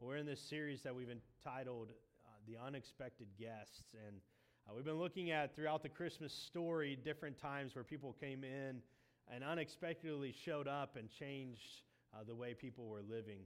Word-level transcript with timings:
We're 0.00 0.16
in 0.16 0.26
this 0.26 0.40
series 0.40 0.80
that 0.82 0.94
we've 0.94 1.10
entitled 1.10 1.90
uh, 1.90 2.30
The 2.46 2.56
Unexpected 2.64 3.26
Guests. 3.36 3.82
And 4.06 4.18
uh, 4.64 4.72
we've 4.76 4.84
been 4.84 5.00
looking 5.00 5.32
at 5.32 5.56
throughout 5.56 5.82
the 5.82 5.88
Christmas 5.88 6.32
story 6.32 6.96
different 7.04 7.36
times 7.36 7.74
where 7.74 7.82
people 7.82 8.14
came 8.20 8.44
in 8.44 8.80
and 9.26 9.42
unexpectedly 9.42 10.32
showed 10.44 10.68
up 10.68 10.94
and 10.96 11.08
changed 11.10 11.82
uh, 12.14 12.22
the 12.24 12.34
way 12.34 12.54
people 12.54 12.86
were 12.86 13.02
living. 13.02 13.40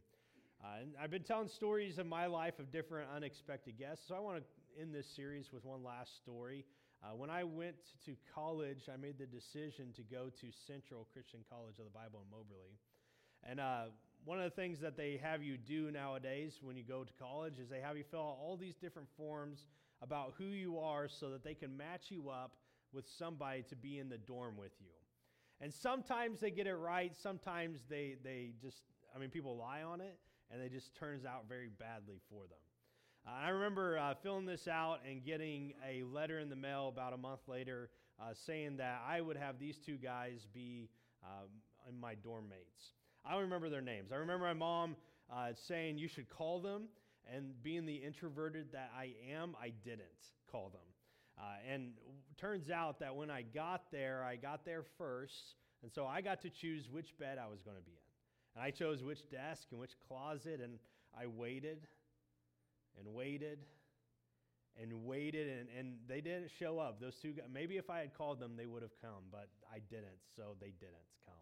Uh, 0.62 0.82
and 0.82 0.90
I've 1.02 1.10
been 1.10 1.22
telling 1.22 1.48
stories 1.48 1.96
of 1.96 2.06
my 2.06 2.26
life 2.26 2.58
of 2.58 2.70
different 2.70 3.08
unexpected 3.16 3.78
guests. 3.78 4.04
So 4.06 4.14
I 4.14 4.20
want 4.20 4.36
to 4.36 4.82
end 4.82 4.94
this 4.94 5.06
series 5.06 5.54
with 5.54 5.64
one 5.64 5.82
last 5.82 6.18
story. 6.18 6.66
Uh, 7.02 7.16
when 7.16 7.30
I 7.30 7.44
went 7.44 7.76
to 8.04 8.14
college, 8.34 8.90
I 8.92 8.98
made 8.98 9.16
the 9.16 9.24
decision 9.24 9.86
to 9.96 10.02
go 10.02 10.28
to 10.42 10.46
Central 10.66 11.08
Christian 11.14 11.40
College 11.48 11.78
of 11.78 11.86
the 11.86 11.98
Bible 11.98 12.22
in 12.26 12.30
Moberly. 12.30 12.76
And 13.42 13.58
uh, 13.58 13.84
one 14.24 14.38
of 14.38 14.44
the 14.44 14.50
things 14.50 14.80
that 14.80 14.96
they 14.96 15.18
have 15.22 15.42
you 15.42 15.56
do 15.56 15.90
nowadays 15.90 16.60
when 16.62 16.76
you 16.76 16.84
go 16.84 17.02
to 17.02 17.12
college 17.14 17.58
is 17.58 17.68
they 17.68 17.80
have 17.80 17.96
you 17.96 18.04
fill 18.10 18.20
out 18.20 18.38
all 18.40 18.56
these 18.56 18.76
different 18.76 19.08
forms 19.16 19.66
about 20.00 20.34
who 20.38 20.44
you 20.44 20.78
are 20.78 21.08
so 21.08 21.30
that 21.30 21.44
they 21.44 21.54
can 21.54 21.76
match 21.76 22.06
you 22.10 22.28
up 22.28 22.52
with 22.92 23.08
somebody 23.08 23.62
to 23.62 23.76
be 23.76 23.98
in 23.98 24.08
the 24.08 24.18
dorm 24.18 24.56
with 24.56 24.72
you. 24.80 24.92
And 25.60 25.72
sometimes 25.72 26.40
they 26.40 26.50
get 26.50 26.66
it 26.66 26.74
right, 26.74 27.12
sometimes 27.16 27.80
they, 27.88 28.16
they 28.22 28.52
just, 28.60 28.82
I 29.14 29.18
mean, 29.18 29.30
people 29.30 29.56
lie 29.56 29.82
on 29.82 30.00
it, 30.00 30.18
and 30.50 30.60
it 30.60 30.72
just 30.72 30.94
turns 30.94 31.24
out 31.24 31.44
very 31.48 31.70
badly 31.78 32.20
for 32.28 32.42
them. 32.42 32.58
Uh, 33.26 33.46
I 33.46 33.48
remember 33.50 33.98
uh, 33.98 34.14
filling 34.22 34.46
this 34.46 34.66
out 34.66 34.98
and 35.08 35.24
getting 35.24 35.74
a 35.88 36.02
letter 36.02 36.40
in 36.40 36.48
the 36.48 36.56
mail 36.56 36.88
about 36.88 37.12
a 37.12 37.16
month 37.16 37.40
later 37.46 37.90
uh, 38.20 38.34
saying 38.34 38.76
that 38.78 39.00
I 39.08 39.20
would 39.20 39.36
have 39.36 39.58
these 39.58 39.78
two 39.78 39.96
guys 39.96 40.46
be 40.52 40.90
um, 41.24 41.48
my 42.00 42.14
dorm 42.16 42.48
mates. 42.48 42.94
I 43.24 43.32
don't 43.32 43.42
remember 43.42 43.68
their 43.68 43.80
names. 43.80 44.12
I 44.12 44.16
remember 44.16 44.46
my 44.46 44.54
mom 44.54 44.96
uh, 45.32 45.52
saying 45.68 45.98
you 45.98 46.08
should 46.08 46.28
call 46.28 46.60
them, 46.60 46.84
and 47.32 47.62
being 47.62 47.86
the 47.86 47.94
introverted 47.94 48.72
that 48.72 48.90
I 48.96 49.14
am, 49.32 49.54
I 49.60 49.72
didn't 49.84 50.02
call 50.50 50.70
them. 50.70 50.80
Uh, 51.38 51.72
and 51.72 51.92
turns 52.36 52.70
out 52.70 52.98
that 53.00 53.14
when 53.14 53.30
I 53.30 53.42
got 53.42 53.90
there, 53.90 54.24
I 54.24 54.36
got 54.36 54.64
there 54.64 54.84
first, 54.98 55.54
and 55.82 55.90
so 55.92 56.06
I 56.06 56.20
got 56.20 56.42
to 56.42 56.50
choose 56.50 56.90
which 56.90 57.16
bed 57.18 57.38
I 57.38 57.48
was 57.48 57.62
going 57.62 57.76
to 57.76 57.82
be 57.82 57.92
in. 57.92 58.56
And 58.56 58.64
I 58.64 58.70
chose 58.70 59.02
which 59.02 59.30
desk 59.30 59.68
and 59.70 59.80
which 59.80 59.92
closet, 60.08 60.60
and 60.62 60.78
I 61.18 61.26
waited 61.26 61.86
and 62.98 63.14
waited 63.14 63.58
and 64.80 65.04
waited, 65.04 65.48
and, 65.48 65.68
and 65.78 65.94
they 66.08 66.20
didn't 66.20 66.50
show 66.58 66.78
up. 66.78 67.00
Those 67.00 67.16
two, 67.16 67.32
guys, 67.32 67.46
maybe 67.52 67.76
if 67.76 67.90
I 67.90 68.00
had 68.00 68.14
called 68.14 68.40
them, 68.40 68.52
they 68.56 68.66
would 68.66 68.82
have 68.82 68.98
come, 69.00 69.24
but 69.30 69.48
I 69.72 69.78
didn't, 69.90 70.20
so 70.36 70.56
they 70.60 70.72
didn't 70.80 71.08
come. 71.26 71.34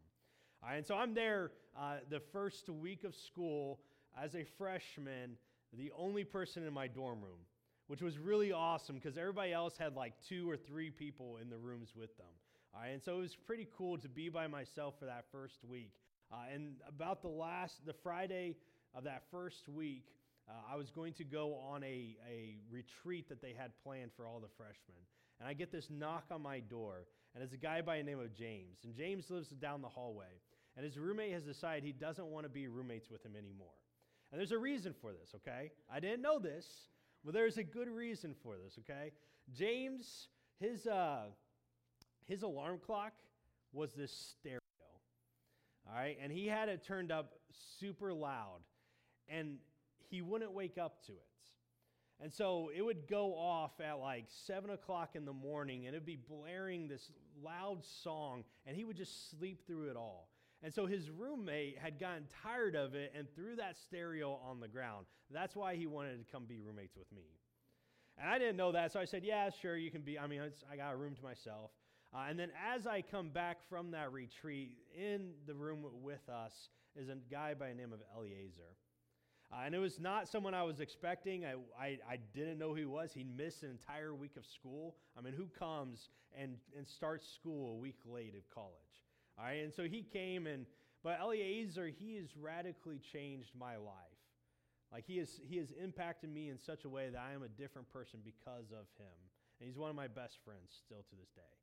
And 0.69 0.87
so 0.87 0.95
I'm 0.95 1.15
there 1.15 1.53
uh, 1.79 1.97
the 2.09 2.21
first 2.21 2.69
week 2.69 3.05
of 3.05 3.15
school 3.15 3.81
as 4.21 4.35
a 4.35 4.45
freshman, 4.59 5.37
the 5.73 5.91
only 5.97 6.25
person 6.25 6.67
in 6.67 6.73
my 6.73 6.87
dorm 6.87 7.21
room, 7.21 7.41
which 7.87 8.03
was 8.03 8.19
really 8.19 8.53
awesome 8.53 8.97
because 8.97 9.17
everybody 9.17 9.53
else 9.53 9.77
had 9.79 9.97
like 9.97 10.15
two 10.29 10.51
or 10.51 10.57
three 10.57 10.91
people 10.91 11.39
in 11.41 11.49
the 11.49 11.57
rooms 11.57 11.91
with 11.97 12.17
them. 12.17 12.27
All 12.75 12.83
right, 12.83 12.91
and 12.91 13.03
so 13.03 13.19
it 13.19 13.21
was 13.21 13.35
pretty 13.35 13.67
cool 13.77 13.99
to 13.99 14.09
be 14.09 14.29
by 14.29 14.47
myself 14.47 14.95
for 14.99 15.07
that 15.07 15.25
first 15.33 15.65
week. 15.65 15.93
Uh, 16.33 16.37
and 16.55 16.75
about 16.87 17.23
the 17.23 17.29
last, 17.29 17.85
the 17.85 17.93
Friday 17.93 18.57
of 18.95 19.05
that 19.05 19.25
first 19.31 19.69
week, 19.69 20.05
uh, 20.49 20.53
I 20.73 20.77
was 20.77 20.91
going 20.91 21.13
to 21.15 21.25
go 21.25 21.55
on 21.55 21.83
a, 21.83 22.17
a 22.29 22.57
retreat 22.71 23.29
that 23.29 23.43
they 23.43 23.55
had 23.57 23.73
planned 23.83 24.13
for 24.17 24.27
all 24.27 24.39
the 24.41 24.49
freshmen. 24.57 25.03
And 25.41 25.49
I 25.49 25.55
get 25.55 25.73
this 25.73 25.89
knock 25.91 26.25
on 26.31 26.43
my 26.43 26.61
door, 26.61 27.07
and 27.35 27.43
it's 27.43 27.55
a 27.55 27.57
guy 27.57 27.81
by 27.81 27.97
the 27.99 28.05
name 28.05 28.21
of 28.21 28.35
James. 28.35 28.79
And 28.85 28.95
James 28.95 29.31
lives 29.31 29.49
down 29.49 29.83
the 29.83 29.89
hallway. 29.89 30.27
And 30.81 30.87
his 30.87 30.97
roommate 30.97 31.35
has 31.35 31.43
decided 31.43 31.85
he 31.85 31.93
doesn't 31.93 32.25
want 32.25 32.47
to 32.47 32.49
be 32.49 32.67
roommates 32.67 33.11
with 33.11 33.23
him 33.23 33.37
anymore. 33.37 33.69
And 34.33 34.41
there's 34.41 34.53
a 34.53 34.59
reason 34.59 34.95
for 34.99 35.13
this, 35.13 35.35
okay? 35.35 35.73
I 35.93 36.01
didn't 36.01 36.23
know 36.23 36.39
this, 36.39 36.65
but 37.23 37.35
there's 37.35 37.59
a 37.59 37.63
good 37.63 37.87
reason 37.87 38.35
for 38.43 38.55
this, 38.57 38.79
okay? 38.79 39.13
James, 39.53 40.29
his, 40.59 40.87
uh, 40.87 41.25
his 42.25 42.45
alarm 42.45 42.79
clock 42.79 43.13
was 43.75 43.93
this 43.93 44.11
stereo, 44.41 44.61
all 45.87 45.95
right? 45.95 46.17
And 46.19 46.33
he 46.33 46.47
had 46.47 46.71
it 46.71 46.83
turned 46.83 47.13
up 47.13 47.35
super 47.79 48.15
loud, 48.15 48.61
and 49.29 49.59
he 50.09 50.23
wouldn't 50.23 50.53
wake 50.53 50.79
up 50.79 51.05
to 51.09 51.13
it. 51.13 51.19
And 52.23 52.33
so 52.33 52.71
it 52.75 52.81
would 52.81 53.07
go 53.07 53.35
off 53.35 53.73
at 53.87 53.99
like 53.99 54.25
seven 54.47 54.71
o'clock 54.71 55.11
in 55.15 55.27
the 55.27 55.35
morning, 55.35 55.85
and 55.85 55.95
it'd 55.95 56.07
be 56.07 56.17
blaring 56.27 56.89
this 56.89 57.11
loud 57.45 57.85
song, 58.03 58.45
and 58.65 58.75
he 58.75 58.85
would 58.85 58.97
just 58.97 59.31
sleep 59.31 59.67
through 59.67 59.91
it 59.91 59.97
all. 59.97 60.31
And 60.63 60.73
so 60.73 60.87
his 60.87 61.09
roommate 61.11 61.79
had 61.79 61.99
gotten 61.99 62.25
tired 62.43 62.77
of 62.77 62.95
it 62.95 63.13
and 63.17 63.27
threw 63.35 63.57
that 63.57 63.79
stereo 63.79 64.39
on 64.47 64.61
the 64.61 64.69
ground. 64.69 65.07
That's 65.31 65.57
why 65.57 65.75
he 65.75 65.87
wanted 65.87 66.19
to 66.19 66.33
come 66.33 66.45
be 66.45 66.61
roommates 66.61 66.97
with 66.97 67.11
me. 67.13 67.23
And 68.19 68.29
I 68.29 68.39
didn't 68.39 68.57
know 68.57 68.73
that, 68.73 68.93
so 68.93 69.01
I 69.01 69.07
said, 69.07 69.25
Yeah, 69.25 69.49
sure, 69.63 69.77
you 69.77 69.91
can 69.91 70.03
be. 70.03 70.19
I 70.19 70.27
mean, 70.27 70.43
I 70.71 70.77
got 70.77 70.93
a 70.93 70.97
room 70.97 71.15
to 71.15 71.23
myself. 71.23 71.71
Uh, 72.13 72.25
and 72.29 72.39
then 72.39 72.51
as 72.71 72.87
I 72.87 73.03
come 73.03 73.31
back 73.31 73.59
from 73.69 73.93
that 73.93 74.13
retreat, 74.13 74.77
in 74.95 75.31
the 75.47 75.55
room 75.55 75.87
with 76.03 76.29
us 76.29 76.69
is 76.97 77.09
a 77.09 77.17
guy 77.31 77.55
by 77.55 77.69
the 77.69 77.75
name 77.75 77.93
of 77.93 78.01
Eliezer. 78.17 78.77
Uh, 79.53 79.63
and 79.65 79.75
it 79.75 79.79
was 79.79 79.99
not 79.99 80.29
someone 80.29 80.55
I 80.55 80.63
was 80.63 80.81
expecting. 80.81 81.45
I, 81.45 81.55
I, 81.81 81.99
I, 82.09 82.19
didn't 82.35 82.59
know 82.59 82.69
who 82.69 82.77
he 82.77 82.85
was. 82.85 83.13
He 83.13 83.25
missed 83.25 83.65
an 83.65 83.71
entire 83.71 84.15
week 84.15 84.37
of 84.37 84.47
school. 84.47 84.95
I 85.19 85.23
mean, 85.23 85.35
who 85.35 85.47
comes 85.47 86.09
and, 86.39 86.57
and 86.77 86.87
starts 86.87 87.27
school 87.27 87.73
a 87.73 87.75
week 87.75 87.99
late 88.07 88.35
of 88.37 88.49
college? 88.55 88.75
All 89.39 89.45
right, 89.45 89.63
and 89.65 89.73
so 89.73 89.85
he 89.85 90.03
came 90.03 90.47
and, 90.47 90.67
but 91.03 91.19
Eliezer, 91.21 91.89
he 91.89 92.17
has 92.17 92.37
radically 92.37 93.01
changed 93.13 93.51
my 93.59 93.77
life. 93.77 94.21
Like 94.93 95.05
he 95.07 95.19
has, 95.19 95.41
he 95.49 95.57
has 95.59 95.71
impacted 95.83 96.33
me 96.33 96.49
in 96.49 96.59
such 96.59 96.85
a 96.85 96.89
way 96.89 97.09
that 97.11 97.21
I 97.21 97.33
am 97.33 97.43
a 97.43 97.49
different 97.49 97.91
person 97.93 98.21
because 98.25 98.71
of 98.73 98.87
him. 98.99 99.17
And 99.61 99.69
he's 99.69 99.79
one 99.79 99.91
of 99.91 99.97
my 99.97 100.09
best 100.09 100.39
friends 100.45 100.75
still 100.85 101.05
to 101.09 101.17
this 101.17 101.31
day. 101.31 101.55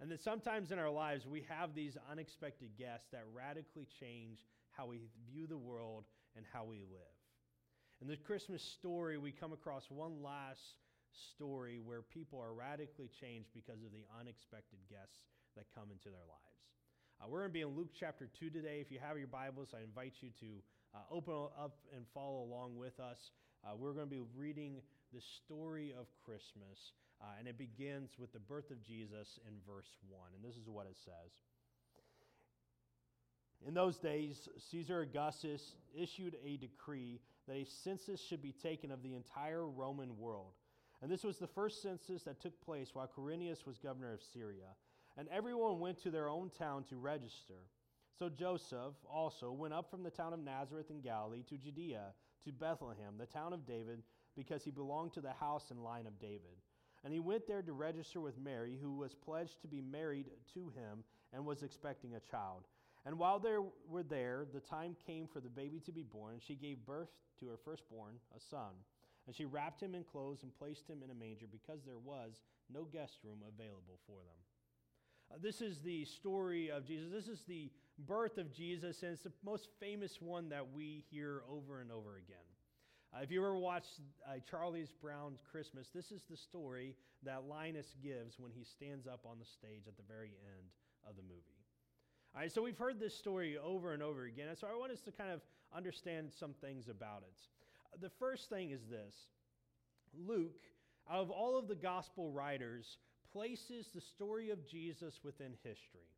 And 0.00 0.10
that 0.10 0.22
sometimes 0.22 0.72
in 0.72 0.78
our 0.78 0.90
lives, 0.90 1.26
we 1.26 1.44
have 1.48 1.74
these 1.74 1.96
unexpected 2.10 2.70
guests 2.78 3.08
that 3.12 3.24
radically 3.32 3.86
change 4.00 4.46
how 4.70 4.86
we 4.86 5.00
view 5.30 5.46
the 5.46 5.58
world 5.58 6.04
and 6.36 6.44
how 6.52 6.64
we 6.64 6.78
live. 6.78 7.14
In 8.00 8.08
the 8.08 8.16
Christmas 8.16 8.62
story, 8.62 9.18
we 9.18 9.30
come 9.30 9.52
across 9.52 9.90
one 9.90 10.22
last 10.22 10.78
story 11.12 11.78
where 11.78 12.02
people 12.02 12.40
are 12.40 12.52
radically 12.52 13.08
changed 13.20 13.50
because 13.54 13.84
of 13.84 13.92
the 13.92 14.04
unexpected 14.18 14.78
guests 14.90 15.22
that 15.56 15.66
come 15.74 15.90
into 15.92 16.10
their 16.10 16.26
lives. 16.26 16.64
Uh, 17.24 17.28
we're 17.30 17.38
going 17.38 17.50
to 17.50 17.54
be 17.54 17.62
in 17.62 17.68
Luke 17.68 17.88
chapter 17.98 18.28
2 18.38 18.50
today. 18.50 18.80
If 18.80 18.90
you 18.90 18.98
have 19.00 19.16
your 19.16 19.28
Bibles, 19.28 19.68
I 19.72 19.82
invite 19.82 20.12
you 20.20 20.28
to 20.40 20.46
uh, 20.94 20.98
open 21.10 21.34
up 21.58 21.76
and 21.96 22.04
follow 22.12 22.42
along 22.42 22.76
with 22.76 23.00
us. 23.00 23.30
Uh, 23.64 23.70
we're 23.78 23.92
going 23.92 24.06
to 24.06 24.10
be 24.10 24.20
reading 24.36 24.76
the 25.12 25.20
story 25.20 25.94
of 25.98 26.06
Christmas, 26.24 26.92
uh, 27.22 27.38
and 27.38 27.48
it 27.48 27.56
begins 27.56 28.10
with 28.18 28.32
the 28.32 28.40
birth 28.40 28.70
of 28.70 28.82
Jesus 28.82 29.38
in 29.48 29.54
verse 29.66 29.88
1. 30.08 30.20
And 30.34 30.44
this 30.44 30.58
is 30.60 30.68
what 30.68 30.86
it 30.86 30.96
says. 31.02 31.32
In 33.66 33.72
those 33.72 33.96
days, 33.96 34.48
Caesar 34.70 35.00
Augustus 35.00 35.62
issued 35.96 36.36
a 36.44 36.58
decree 36.58 37.20
that 37.48 37.56
a 37.56 37.64
census 37.84 38.20
should 38.20 38.42
be 38.42 38.52
taken 38.52 38.90
of 38.90 39.02
the 39.02 39.14
entire 39.14 39.66
Roman 39.66 40.18
world. 40.18 40.52
And 41.00 41.10
this 41.10 41.24
was 41.24 41.38
the 41.38 41.46
first 41.46 41.80
census 41.80 42.24
that 42.24 42.42
took 42.42 42.60
place 42.60 42.90
while 42.92 43.08
Quirinius 43.16 43.64
was 43.66 43.78
governor 43.78 44.12
of 44.12 44.20
Syria 44.34 44.76
and 45.16 45.28
everyone 45.28 45.80
went 45.80 46.02
to 46.02 46.10
their 46.10 46.28
own 46.28 46.50
town 46.50 46.84
to 46.84 46.96
register. 46.96 47.68
So 48.18 48.28
Joseph 48.28 48.94
also 49.12 49.52
went 49.52 49.74
up 49.74 49.90
from 49.90 50.02
the 50.02 50.10
town 50.10 50.32
of 50.32 50.40
Nazareth 50.40 50.90
in 50.90 51.00
Galilee 51.00 51.42
to 51.48 51.56
Judea, 51.56 52.12
to 52.44 52.52
Bethlehem, 52.52 53.14
the 53.18 53.26
town 53.26 53.52
of 53.52 53.66
David, 53.66 54.02
because 54.36 54.64
he 54.64 54.70
belonged 54.70 55.12
to 55.14 55.20
the 55.20 55.32
house 55.32 55.70
and 55.70 55.82
line 55.82 56.06
of 56.06 56.20
David. 56.20 56.56
And 57.04 57.12
he 57.12 57.20
went 57.20 57.46
there 57.46 57.62
to 57.62 57.72
register 57.72 58.20
with 58.20 58.38
Mary, 58.38 58.78
who 58.80 58.96
was 58.96 59.14
pledged 59.14 59.60
to 59.62 59.68
be 59.68 59.80
married 59.80 60.26
to 60.54 60.70
him 60.70 61.04
and 61.32 61.44
was 61.44 61.62
expecting 61.62 62.14
a 62.14 62.20
child. 62.20 62.64
And 63.04 63.18
while 63.18 63.38
they 63.38 63.56
were 63.88 64.02
there, 64.02 64.46
the 64.52 64.60
time 64.60 64.96
came 65.06 65.26
for 65.26 65.40
the 65.40 65.50
baby 65.50 65.80
to 65.80 65.92
be 65.92 66.02
born, 66.02 66.34
and 66.34 66.42
she 66.42 66.54
gave 66.54 66.86
birth 66.86 67.10
to 67.40 67.46
her 67.46 67.58
firstborn, 67.62 68.14
a 68.34 68.40
son. 68.40 68.72
And 69.26 69.36
she 69.36 69.44
wrapped 69.44 69.82
him 69.82 69.94
in 69.94 70.04
clothes 70.04 70.42
and 70.42 70.56
placed 70.56 70.88
him 70.88 71.02
in 71.02 71.10
a 71.10 71.14
manger 71.14 71.46
because 71.50 71.80
there 71.84 71.98
was 71.98 72.42
no 72.72 72.84
guest 72.84 73.18
room 73.24 73.40
available 73.46 73.98
for 74.06 74.16
them. 74.16 74.40
Uh, 75.30 75.36
this 75.42 75.60
is 75.60 75.80
the 75.80 76.04
story 76.04 76.70
of 76.70 76.86
Jesus. 76.86 77.10
This 77.12 77.28
is 77.28 77.42
the 77.46 77.70
birth 78.06 78.38
of 78.38 78.52
Jesus, 78.52 79.02
and 79.02 79.12
it's 79.12 79.22
the 79.22 79.32
most 79.44 79.68
famous 79.80 80.20
one 80.20 80.48
that 80.50 80.72
we 80.72 81.04
hear 81.10 81.42
over 81.50 81.80
and 81.80 81.90
over 81.90 82.16
again. 82.16 82.36
Uh, 83.14 83.22
if 83.22 83.30
you 83.30 83.40
ever 83.40 83.56
watched 83.56 84.00
uh, 84.26 84.32
Charlie's 84.48 84.90
Brown 84.90 85.34
Christmas, 85.50 85.88
this 85.94 86.10
is 86.10 86.24
the 86.28 86.36
story 86.36 86.96
that 87.22 87.44
Linus 87.44 87.94
gives 88.02 88.38
when 88.38 88.50
he 88.50 88.64
stands 88.64 89.06
up 89.06 89.20
on 89.24 89.38
the 89.38 89.44
stage 89.44 89.86
at 89.86 89.96
the 89.96 90.02
very 90.08 90.32
end 90.56 90.66
of 91.08 91.16
the 91.16 91.22
movie. 91.22 91.62
All 92.34 92.40
right, 92.40 92.50
so 92.50 92.62
we've 92.62 92.78
heard 92.78 92.98
this 92.98 93.16
story 93.16 93.56
over 93.56 93.92
and 93.92 94.02
over 94.02 94.24
again, 94.24 94.48
and 94.48 94.58
so 94.58 94.66
I 94.66 94.76
want 94.76 94.90
us 94.90 95.00
to 95.02 95.12
kind 95.12 95.30
of 95.30 95.40
understand 95.74 96.32
some 96.32 96.54
things 96.60 96.88
about 96.88 97.22
it. 97.22 98.00
The 98.00 98.10
first 98.10 98.50
thing 98.50 98.70
is 98.70 98.80
this 98.90 99.14
Luke, 100.26 100.60
out 101.08 101.20
of 101.20 101.30
all 101.30 101.56
of 101.56 101.68
the 101.68 101.76
gospel 101.76 102.30
writers, 102.32 102.98
places 103.34 103.88
the 103.92 104.00
story 104.00 104.50
of 104.50 104.66
Jesus 104.66 105.20
within 105.24 105.52
history. 105.62 106.08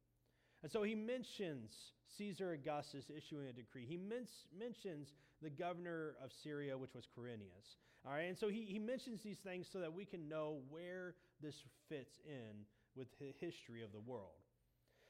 And 0.62 0.70
so 0.70 0.82
he 0.82 0.94
mentions 0.94 1.72
Caesar 2.18 2.52
Augustus 2.52 3.06
issuing 3.10 3.48
a 3.48 3.52
decree. 3.52 3.86
He 3.86 3.96
men- 3.96 4.28
mentions 4.56 5.14
the 5.42 5.50
governor 5.50 6.14
of 6.22 6.30
Syria, 6.42 6.76
which 6.76 6.94
was 6.94 7.06
Quirinius. 7.16 7.76
All 8.06 8.12
right, 8.12 8.28
and 8.28 8.38
so 8.38 8.48
he, 8.48 8.62
he 8.62 8.78
mentions 8.78 9.22
these 9.22 9.38
things 9.38 9.66
so 9.72 9.80
that 9.80 9.92
we 9.92 10.04
can 10.04 10.28
know 10.28 10.58
where 10.68 11.14
this 11.42 11.56
fits 11.88 12.20
in 12.24 12.64
with 12.94 13.08
the 13.18 13.32
history 13.40 13.82
of 13.82 13.92
the 13.92 14.00
world. 14.00 14.38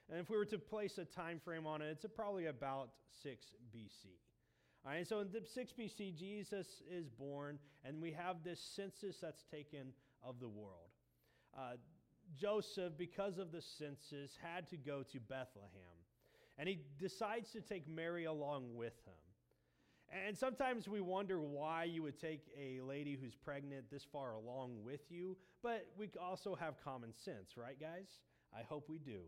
And 0.08 0.20
if 0.20 0.31
we 0.31 0.37
were 0.37 0.47
to 0.47 0.58
place 0.58 0.99
a 0.99 1.05
time 1.05 1.41
frame 1.44 1.67
on 1.67 1.82
it, 1.82 1.88
it's 1.91 2.06
probably 2.14 2.47
about 2.47 2.91
6 3.23 3.44
BC. 3.75 4.06
All 4.85 4.93
right, 4.93 5.06
so 5.06 5.20
in 5.20 5.29
the 5.32 5.43
6 5.53 5.73
BC, 5.79 6.17
Jesus 6.17 6.67
is 6.91 7.08
born, 7.08 7.58
and 7.85 8.00
we 8.00 8.12
have 8.12 8.37
this 8.44 8.61
census 8.76 9.17
that's 9.20 9.43
taken 9.50 9.88
of 10.23 10.38
the 10.38 10.49
world. 10.49 10.91
Uh, 11.56 11.76
Joseph, 12.34 12.93
because 12.99 13.38
of 13.38 13.52
the 13.52 13.62
census, 13.62 14.37
had 14.43 14.69
to 14.70 14.76
go 14.76 15.02
to 15.12 15.20
Bethlehem. 15.20 15.96
And 16.58 16.69
he 16.69 16.81
decides 16.99 17.50
to 17.52 17.61
take 17.61 17.87
Mary 17.88 18.25
along 18.25 18.75
with 18.75 18.94
him. 19.05 19.14
And 20.26 20.37
sometimes 20.37 20.88
we 20.88 21.00
wonder 21.00 21.40
why 21.40 21.84
you 21.84 22.02
would 22.05 22.19
take 22.19 22.46
a 22.58 22.81
lady 22.81 23.19
who's 23.20 23.34
pregnant 23.34 23.90
this 23.90 24.05
far 24.05 24.34
along 24.34 24.84
with 24.84 25.00
you, 25.11 25.37
but 25.62 25.87
we 25.99 26.08
also 26.20 26.55
have 26.55 26.82
common 26.82 27.12
sense, 27.12 27.56
right, 27.56 27.78
guys? 27.78 28.06
I 28.56 28.62
hope 28.62 28.88
we 28.88 28.99
do. 28.99 29.20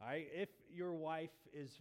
All 0.00 0.08
right, 0.08 0.28
if 0.32 0.48
your 0.72 0.94
wife 0.94 1.30
is 1.52 1.80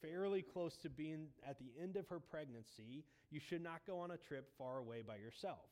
fairly 0.00 0.42
close 0.42 0.76
to 0.78 0.88
being 0.88 1.26
at 1.48 1.58
the 1.58 1.70
end 1.80 1.96
of 1.96 2.08
her 2.08 2.18
pregnancy, 2.18 3.04
you 3.30 3.38
should 3.38 3.62
not 3.62 3.82
go 3.86 4.00
on 4.00 4.10
a 4.10 4.16
trip 4.16 4.48
far 4.58 4.78
away 4.78 5.02
by 5.06 5.16
yourself. 5.16 5.68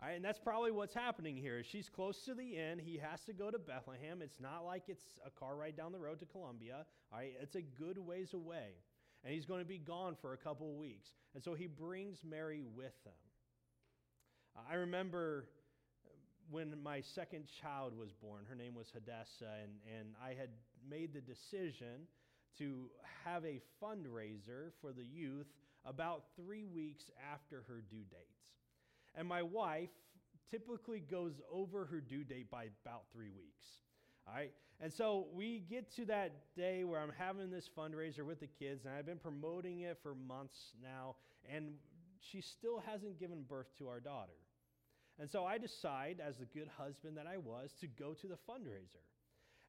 All 0.00 0.08
right, 0.08 0.16
and 0.16 0.24
that's 0.24 0.38
probably 0.38 0.72
what's 0.72 0.92
happening 0.92 1.36
here. 1.36 1.62
She's 1.64 1.88
close 1.88 2.22
to 2.26 2.34
the 2.34 2.56
end. 2.58 2.82
He 2.82 2.98
has 2.98 3.24
to 3.24 3.32
go 3.32 3.50
to 3.50 3.58
Bethlehem. 3.58 4.20
It's 4.20 4.40
not 4.40 4.64
like 4.66 4.84
it's 4.88 5.18
a 5.24 5.30
car 5.30 5.56
ride 5.56 5.76
down 5.76 5.92
the 5.92 5.98
road 5.98 6.20
to 6.20 6.26
Columbia. 6.26 6.84
All 7.10 7.18
right, 7.18 7.32
it's 7.40 7.54
a 7.54 7.62
good 7.62 7.98
ways 7.98 8.34
away. 8.34 8.74
And 9.24 9.32
he's 9.32 9.46
going 9.46 9.60
to 9.60 9.66
be 9.66 9.78
gone 9.78 10.14
for 10.20 10.34
a 10.34 10.36
couple 10.36 10.70
of 10.70 10.76
weeks. 10.76 11.08
And 11.34 11.42
so 11.42 11.54
he 11.54 11.66
brings 11.66 12.18
Mary 12.22 12.62
with 12.76 12.92
him. 13.04 13.14
I 14.70 14.74
remember 14.74 15.48
when 16.50 16.74
my 16.82 17.00
second 17.00 17.44
child 17.60 17.96
was 17.96 18.12
born, 18.12 18.44
her 18.48 18.54
name 18.54 18.74
was 18.74 18.88
Hadessa, 18.88 19.48
and, 19.62 19.72
and 19.98 20.14
I 20.22 20.28
had 20.28 20.50
made 20.88 21.12
the 21.12 21.20
decision 21.20 22.06
to 22.58 22.90
have 23.24 23.44
a 23.44 23.60
fundraiser 23.82 24.72
for 24.80 24.92
the 24.92 25.04
youth 25.04 25.46
about 25.84 26.24
three 26.36 26.64
weeks 26.64 27.10
after 27.32 27.64
her 27.68 27.82
due 27.90 28.04
dates. 28.10 28.46
And 29.16 29.26
my 29.26 29.42
wife 29.42 29.90
typically 30.50 31.00
goes 31.00 31.40
over 31.50 31.86
her 31.86 32.00
due 32.00 32.24
date 32.24 32.50
by 32.50 32.68
about 32.84 33.04
three 33.12 33.30
weeks. 33.30 33.66
All 34.28 34.34
right. 34.34 34.52
And 34.80 34.92
so 34.92 35.28
we 35.32 35.64
get 35.70 35.94
to 35.96 36.04
that 36.06 36.54
day 36.54 36.84
where 36.84 37.00
I'm 37.00 37.12
having 37.16 37.50
this 37.50 37.68
fundraiser 37.76 38.26
with 38.26 38.40
the 38.40 38.46
kids, 38.46 38.84
and 38.84 38.94
I've 38.94 39.06
been 39.06 39.18
promoting 39.18 39.80
it 39.80 39.98
for 40.02 40.14
months 40.14 40.74
now, 40.82 41.16
and 41.50 41.74
she 42.20 42.42
still 42.42 42.82
hasn't 42.86 43.18
given 43.18 43.44
birth 43.48 43.68
to 43.78 43.88
our 43.88 44.00
daughter. 44.00 44.36
And 45.18 45.30
so 45.30 45.44
I 45.44 45.56
decide, 45.56 46.20
as 46.26 46.36
the 46.36 46.44
good 46.44 46.68
husband 46.76 47.16
that 47.16 47.26
I 47.26 47.38
was, 47.38 47.72
to 47.80 47.86
go 47.86 48.12
to 48.12 48.26
the 48.26 48.34
fundraiser. 48.34 49.00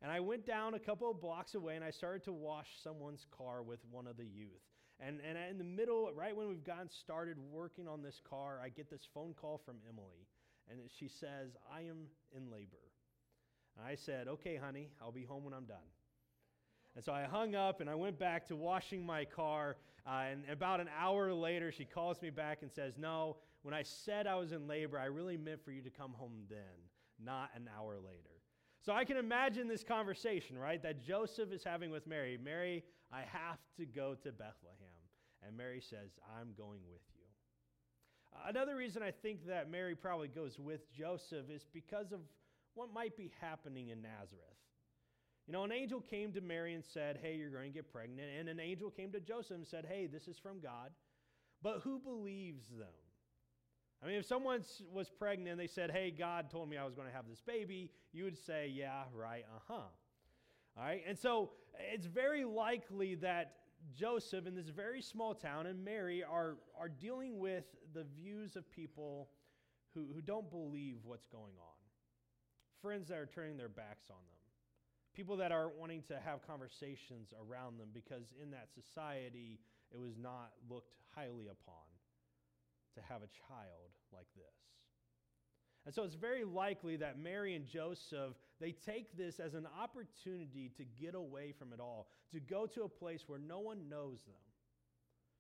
And 0.01 0.11
I 0.11 0.19
went 0.19 0.45
down 0.45 0.73
a 0.73 0.79
couple 0.79 1.09
of 1.09 1.21
blocks 1.21 1.55
away 1.55 1.75
and 1.75 1.83
I 1.83 1.89
started 1.89 2.23
to 2.25 2.33
wash 2.33 2.67
someone's 2.83 3.25
car 3.35 3.63
with 3.63 3.79
one 3.89 4.07
of 4.07 4.17
the 4.17 4.25
youth. 4.25 4.49
And, 4.99 5.19
and 5.27 5.37
in 5.37 5.57
the 5.57 5.63
middle, 5.63 6.11
right 6.15 6.35
when 6.35 6.47
we've 6.47 6.63
gotten 6.63 6.89
started 6.89 7.37
working 7.51 7.87
on 7.87 8.01
this 8.01 8.19
car, 8.27 8.59
I 8.63 8.69
get 8.69 8.89
this 8.89 9.07
phone 9.13 9.35
call 9.39 9.61
from 9.63 9.75
Emily. 9.87 10.27
And 10.69 10.79
she 10.97 11.07
says, 11.07 11.55
I 11.71 11.81
am 11.81 12.07
in 12.35 12.51
labor. 12.51 12.77
And 13.77 13.87
I 13.87 13.95
said, 13.95 14.27
Okay, 14.27 14.55
honey, 14.55 14.89
I'll 15.01 15.11
be 15.11 15.23
home 15.23 15.43
when 15.43 15.53
I'm 15.53 15.65
done. 15.65 15.77
And 16.95 17.05
so 17.05 17.13
I 17.13 17.23
hung 17.25 17.53
up 17.53 17.79
and 17.79 17.89
I 17.89 17.95
went 17.95 18.17
back 18.17 18.47
to 18.47 18.55
washing 18.55 19.05
my 19.05 19.23
car. 19.23 19.77
Uh, 20.05 20.23
and 20.31 20.43
about 20.49 20.79
an 20.79 20.89
hour 20.99 21.31
later, 21.31 21.71
she 21.71 21.85
calls 21.85 22.21
me 22.21 22.31
back 22.31 22.63
and 22.63 22.71
says, 22.71 22.93
No, 22.97 23.37
when 23.61 23.73
I 23.73 23.83
said 23.83 24.25
I 24.25 24.35
was 24.35 24.51
in 24.51 24.67
labor, 24.67 24.97
I 24.97 25.05
really 25.05 25.37
meant 25.37 25.63
for 25.63 25.71
you 25.71 25.81
to 25.83 25.91
come 25.91 26.13
home 26.13 26.45
then, 26.49 26.57
not 27.23 27.51
an 27.55 27.69
hour 27.77 27.95
later. 27.95 28.37
So 28.83 28.93
I 28.93 29.03
can 29.03 29.17
imagine 29.17 29.67
this 29.67 29.83
conversation, 29.83 30.57
right, 30.57 30.81
that 30.81 31.03
Joseph 31.03 31.51
is 31.51 31.63
having 31.63 31.91
with 31.91 32.07
Mary. 32.07 32.39
Mary, 32.41 32.83
I 33.11 33.21
have 33.21 33.59
to 33.77 33.85
go 33.85 34.15
to 34.15 34.31
Bethlehem. 34.31 34.86
And 35.47 35.55
Mary 35.55 35.81
says, 35.81 36.11
I'm 36.39 36.49
going 36.57 36.81
with 36.91 37.01
you. 37.15 37.23
Another 38.45 38.75
reason 38.75 39.01
I 39.01 39.11
think 39.11 39.47
that 39.47 39.71
Mary 39.71 39.95
probably 39.95 40.27
goes 40.27 40.59
with 40.59 40.91
Joseph 40.91 41.49
is 41.49 41.65
because 41.73 42.11
of 42.11 42.19
what 42.75 42.93
might 42.93 43.17
be 43.17 43.31
happening 43.41 43.89
in 43.89 44.01
Nazareth. 44.01 44.43
You 45.47 45.53
know, 45.53 45.63
an 45.63 45.71
angel 45.71 46.01
came 46.01 46.33
to 46.33 46.41
Mary 46.41 46.73
and 46.73 46.83
said, 46.83 47.19
Hey, 47.21 47.35
you're 47.35 47.49
going 47.49 47.71
to 47.71 47.73
get 47.73 47.91
pregnant. 47.91 48.27
And 48.37 48.49
an 48.49 48.59
angel 48.59 48.89
came 48.89 49.11
to 49.13 49.19
Joseph 49.19 49.55
and 49.55 49.65
said, 49.65 49.85
Hey, 49.89 50.07
this 50.07 50.27
is 50.27 50.37
from 50.37 50.59
God. 50.59 50.91
But 51.63 51.79
who 51.83 51.99
believes 51.99 52.67
them? 52.67 52.87
I 54.03 54.07
mean, 54.07 54.17
if 54.17 54.25
someone 54.25 54.63
was 54.93 55.09
pregnant 55.09 55.51
and 55.51 55.59
they 55.59 55.67
said, 55.67 55.89
Hey, 55.89 56.11
God 56.11 56.51
told 56.51 56.69
me 56.69 56.77
I 56.77 56.83
was 56.83 56.93
going 56.93 57.07
to 57.07 57.13
have 57.13 57.27
this 57.29 57.41
baby, 57.41 57.91
you 58.11 58.25
would 58.25 58.37
say, 58.37 58.71
Yeah, 58.73 59.03
right, 59.15 59.45
uh 59.55 59.59
huh. 59.67 59.73
All 60.77 60.83
right? 60.83 61.01
And 61.07 61.17
so 61.17 61.51
it's 61.93 62.05
very 62.05 62.43
likely 62.43 63.15
that 63.15 63.53
Joseph 63.95 64.45
in 64.45 64.55
this 64.55 64.69
very 64.69 65.01
small 65.01 65.33
town 65.33 65.65
and 65.65 65.83
Mary 65.83 66.23
are, 66.23 66.57
are 66.79 66.89
dealing 66.89 67.39
with 67.39 67.65
the 67.93 68.05
views 68.15 68.55
of 68.55 68.69
people 68.71 69.29
who, 69.93 70.05
who 70.13 70.21
don't 70.21 70.49
believe 70.49 70.97
what's 71.03 71.27
going 71.27 71.53
on, 71.59 71.77
friends 72.81 73.07
that 73.07 73.17
are 73.17 73.25
turning 73.25 73.57
their 73.57 73.69
backs 73.69 74.09
on 74.09 74.17
them, 74.17 74.37
people 75.15 75.37
that 75.37 75.51
are 75.51 75.69
wanting 75.69 76.03
to 76.03 76.19
have 76.23 76.45
conversations 76.45 77.33
around 77.49 77.79
them 77.79 77.89
because 77.93 78.33
in 78.41 78.51
that 78.51 78.67
society 78.73 79.59
it 79.91 79.99
was 79.99 80.17
not 80.17 80.51
looked 80.69 80.93
highly 81.15 81.47
upon 81.47 81.87
to 82.95 83.01
have 83.01 83.21
a 83.21 83.29
child 83.47 83.91
like 84.13 84.27
this. 84.35 84.76
And 85.87 85.95
so 85.95 86.03
it's 86.03 86.15
very 86.15 86.43
likely 86.43 86.97
that 86.97 87.17
Mary 87.17 87.55
and 87.55 87.65
Joseph, 87.65 88.33
they 88.59 88.73
take 88.73 89.15
this 89.15 89.39
as 89.39 89.53
an 89.53 89.65
opportunity 89.81 90.69
to 90.75 90.83
get 90.83 91.15
away 91.15 91.53
from 91.57 91.71
it 91.71 91.79
all, 91.79 92.09
to 92.33 92.41
go 92.41 92.65
to 92.65 92.83
a 92.83 92.89
place 92.89 93.23
where 93.25 93.39
no 93.39 93.59
one 93.59 93.87
knows 93.87 94.19
them, 94.25 94.35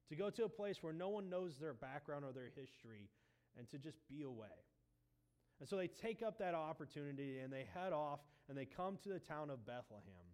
to 0.07 0.15
go 0.15 0.29
to 0.29 0.45
a 0.45 0.49
place 0.49 0.77
where 0.79 0.93
no 0.93 1.09
one 1.09 1.29
knows 1.29 1.57
their 1.59 1.73
background 1.73 2.23
or 2.23 2.31
their 2.31 2.49
history, 2.55 3.09
and 3.57 3.69
to 3.71 3.77
just 3.77 3.97
be 4.07 4.23
away. 4.23 4.47
And 5.59 5.67
so 5.67 5.75
they 5.75 5.87
take 5.87 6.23
up 6.23 6.39
that 6.39 6.55
opportunity 6.55 7.39
and 7.39 7.51
they 7.51 7.65
head 7.73 7.91
off 7.91 8.21
and 8.47 8.57
they 8.57 8.63
come 8.63 8.97
to 9.03 9.09
the 9.09 9.19
town 9.19 9.49
of 9.49 9.65
Bethlehem. 9.65 10.31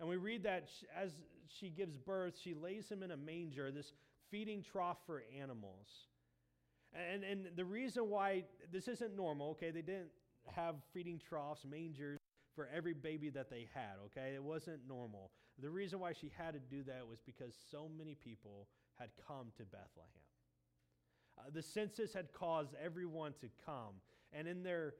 And 0.00 0.08
we 0.08 0.16
read 0.16 0.42
that 0.42 0.68
as 1.00 1.12
she 1.46 1.70
gives 1.70 1.96
birth, 1.96 2.34
she 2.42 2.54
lays 2.54 2.88
him 2.88 3.04
in 3.04 3.12
a 3.12 3.16
manger, 3.16 3.70
this 3.70 3.92
feeding 4.28 4.64
trough 4.64 4.98
for 5.06 5.22
animals. 5.40 5.86
And, 6.92 7.22
and 7.22 7.48
the 7.56 7.64
reason 7.64 8.08
why 8.08 8.44
this 8.72 8.88
isn't 8.88 9.16
normal, 9.16 9.50
okay, 9.50 9.70
they 9.70 9.82
didn't 9.82 10.10
have 10.46 10.76
feeding 10.92 11.18
troughs, 11.18 11.64
mangers 11.64 12.18
for 12.54 12.68
every 12.74 12.94
baby 12.94 13.30
that 13.30 13.48
they 13.48 13.68
had, 13.72 13.94
okay? 14.06 14.34
It 14.34 14.42
wasn't 14.42 14.80
normal. 14.88 15.30
The 15.60 15.70
reason 15.70 16.00
why 16.00 16.12
she 16.12 16.32
had 16.36 16.54
to 16.54 16.60
do 16.60 16.82
that 16.84 17.06
was 17.08 17.20
because 17.24 17.54
so 17.70 17.88
many 17.96 18.14
people 18.14 18.66
had 18.98 19.10
come 19.26 19.52
to 19.56 19.64
Bethlehem. 19.64 20.08
Uh, 21.38 21.50
the 21.52 21.62
census 21.62 22.12
had 22.12 22.32
caused 22.32 22.74
everyone 22.82 23.34
to 23.40 23.48
come. 23.64 23.94
And 24.32 24.48
in 24.48 24.62
their 24.62 24.94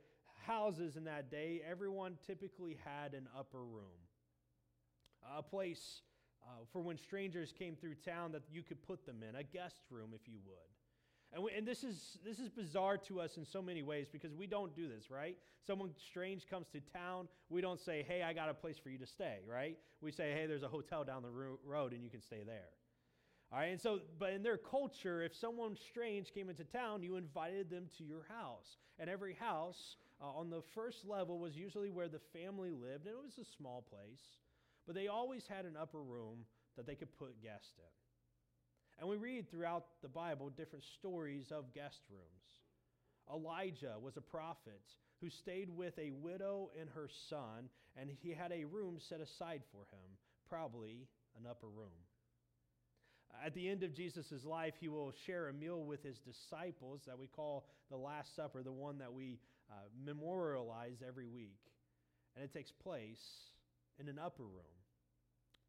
houses 0.46 0.96
in 0.96 1.04
that 1.04 1.30
day, 1.30 1.60
everyone 1.68 2.16
typically 2.26 2.78
had 2.84 3.14
an 3.14 3.28
upper 3.36 3.64
room, 3.64 4.00
a 5.36 5.42
place 5.42 6.02
uh, 6.42 6.64
for 6.72 6.80
when 6.80 6.96
strangers 6.96 7.52
came 7.56 7.76
through 7.76 7.94
town 7.96 8.32
that 8.32 8.42
you 8.50 8.62
could 8.62 8.82
put 8.82 9.04
them 9.04 9.22
in, 9.28 9.36
a 9.36 9.42
guest 9.42 9.82
room, 9.90 10.10
if 10.14 10.26
you 10.26 10.38
would. 10.46 10.79
And, 11.32 11.44
we, 11.44 11.52
and 11.52 11.66
this, 11.66 11.84
is, 11.84 12.18
this 12.24 12.40
is 12.40 12.48
bizarre 12.48 12.96
to 12.98 13.20
us 13.20 13.36
in 13.36 13.44
so 13.44 13.62
many 13.62 13.82
ways 13.82 14.08
because 14.10 14.34
we 14.34 14.46
don't 14.46 14.74
do 14.74 14.88
this, 14.88 15.10
right? 15.10 15.36
Someone 15.64 15.90
strange 16.08 16.48
comes 16.48 16.66
to 16.72 16.80
town, 16.80 17.28
we 17.48 17.60
don't 17.60 17.80
say, 17.80 18.04
hey, 18.06 18.22
I 18.22 18.32
got 18.32 18.48
a 18.48 18.54
place 18.54 18.78
for 18.78 18.90
you 18.90 18.98
to 18.98 19.06
stay, 19.06 19.38
right? 19.48 19.78
We 20.00 20.10
say, 20.10 20.32
hey, 20.32 20.46
there's 20.46 20.64
a 20.64 20.68
hotel 20.68 21.04
down 21.04 21.22
the 21.22 21.30
ro- 21.30 21.58
road 21.64 21.92
and 21.92 22.02
you 22.02 22.10
can 22.10 22.20
stay 22.20 22.42
there. 22.44 22.70
All 23.52 23.58
right, 23.58 23.66
and 23.66 23.80
so, 23.80 24.00
but 24.18 24.32
in 24.32 24.42
their 24.44 24.56
culture, 24.56 25.22
if 25.22 25.34
someone 25.34 25.76
strange 25.76 26.32
came 26.32 26.48
into 26.50 26.62
town, 26.62 27.02
you 27.02 27.16
invited 27.16 27.68
them 27.68 27.86
to 27.98 28.04
your 28.04 28.24
house. 28.28 28.76
And 28.98 29.10
every 29.10 29.34
house 29.34 29.96
uh, 30.22 30.26
on 30.26 30.50
the 30.50 30.62
first 30.74 31.04
level 31.04 31.40
was 31.40 31.56
usually 31.56 31.90
where 31.90 32.08
the 32.08 32.20
family 32.32 32.70
lived, 32.70 33.06
and 33.06 33.14
it 33.14 33.22
was 33.22 33.38
a 33.38 33.56
small 33.56 33.84
place, 33.90 34.22
but 34.86 34.94
they 34.94 35.08
always 35.08 35.48
had 35.48 35.64
an 35.64 35.76
upper 35.80 36.00
room 36.00 36.44
that 36.76 36.86
they 36.86 36.94
could 36.94 37.16
put 37.18 37.42
guests 37.42 37.72
in. 37.78 37.99
And 39.00 39.08
we 39.08 39.16
read 39.16 39.50
throughout 39.50 39.86
the 40.02 40.08
Bible 40.08 40.50
different 40.50 40.84
stories 40.98 41.46
of 41.50 41.72
guest 41.72 42.00
rooms. 42.10 42.44
Elijah 43.32 43.94
was 43.98 44.18
a 44.18 44.20
prophet 44.20 44.82
who 45.22 45.30
stayed 45.30 45.70
with 45.70 45.98
a 45.98 46.10
widow 46.10 46.70
and 46.78 46.88
her 46.90 47.08
son, 47.30 47.70
and 47.96 48.10
he 48.22 48.34
had 48.34 48.52
a 48.52 48.66
room 48.66 48.98
set 49.08 49.20
aside 49.20 49.62
for 49.72 49.86
him, 49.90 50.18
probably 50.50 51.08
an 51.38 51.48
upper 51.48 51.68
room. 51.68 51.96
At 53.44 53.54
the 53.54 53.70
end 53.70 53.84
of 53.84 53.94
Jesus' 53.94 54.44
life, 54.44 54.74
he 54.80 54.88
will 54.88 55.14
share 55.26 55.48
a 55.48 55.52
meal 55.52 55.82
with 55.82 56.02
his 56.02 56.18
disciples 56.18 57.00
that 57.06 57.18
we 57.18 57.26
call 57.26 57.64
the 57.90 57.96
Last 57.96 58.36
Supper, 58.36 58.62
the 58.62 58.72
one 58.72 58.98
that 58.98 59.12
we 59.12 59.38
uh, 59.70 59.74
memorialize 60.04 60.96
every 61.06 61.26
week. 61.26 61.60
And 62.34 62.44
it 62.44 62.52
takes 62.52 62.72
place 62.82 63.22
in 63.98 64.08
an 64.08 64.18
upper 64.18 64.42
room, 64.42 64.76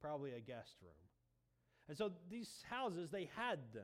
probably 0.01 0.31
a 0.31 0.39
guest 0.39 0.71
room. 0.81 1.10
And 1.87 1.97
so 1.97 2.11
these 2.29 2.49
houses, 2.69 3.09
they 3.11 3.29
had 3.35 3.59
them. 3.73 3.83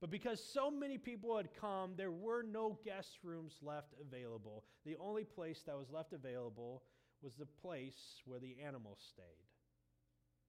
But 0.00 0.10
because 0.10 0.42
so 0.52 0.70
many 0.70 0.98
people 0.98 1.36
had 1.36 1.48
come, 1.60 1.92
there 1.96 2.10
were 2.10 2.42
no 2.42 2.78
guest 2.84 3.18
rooms 3.22 3.54
left 3.62 3.94
available. 4.00 4.64
The 4.84 4.96
only 5.00 5.24
place 5.24 5.62
that 5.66 5.76
was 5.76 5.90
left 5.90 6.12
available 6.12 6.82
was 7.22 7.34
the 7.36 7.46
place 7.46 8.20
where 8.26 8.38
the 8.38 8.56
animals 8.66 8.98
stayed 9.12 9.24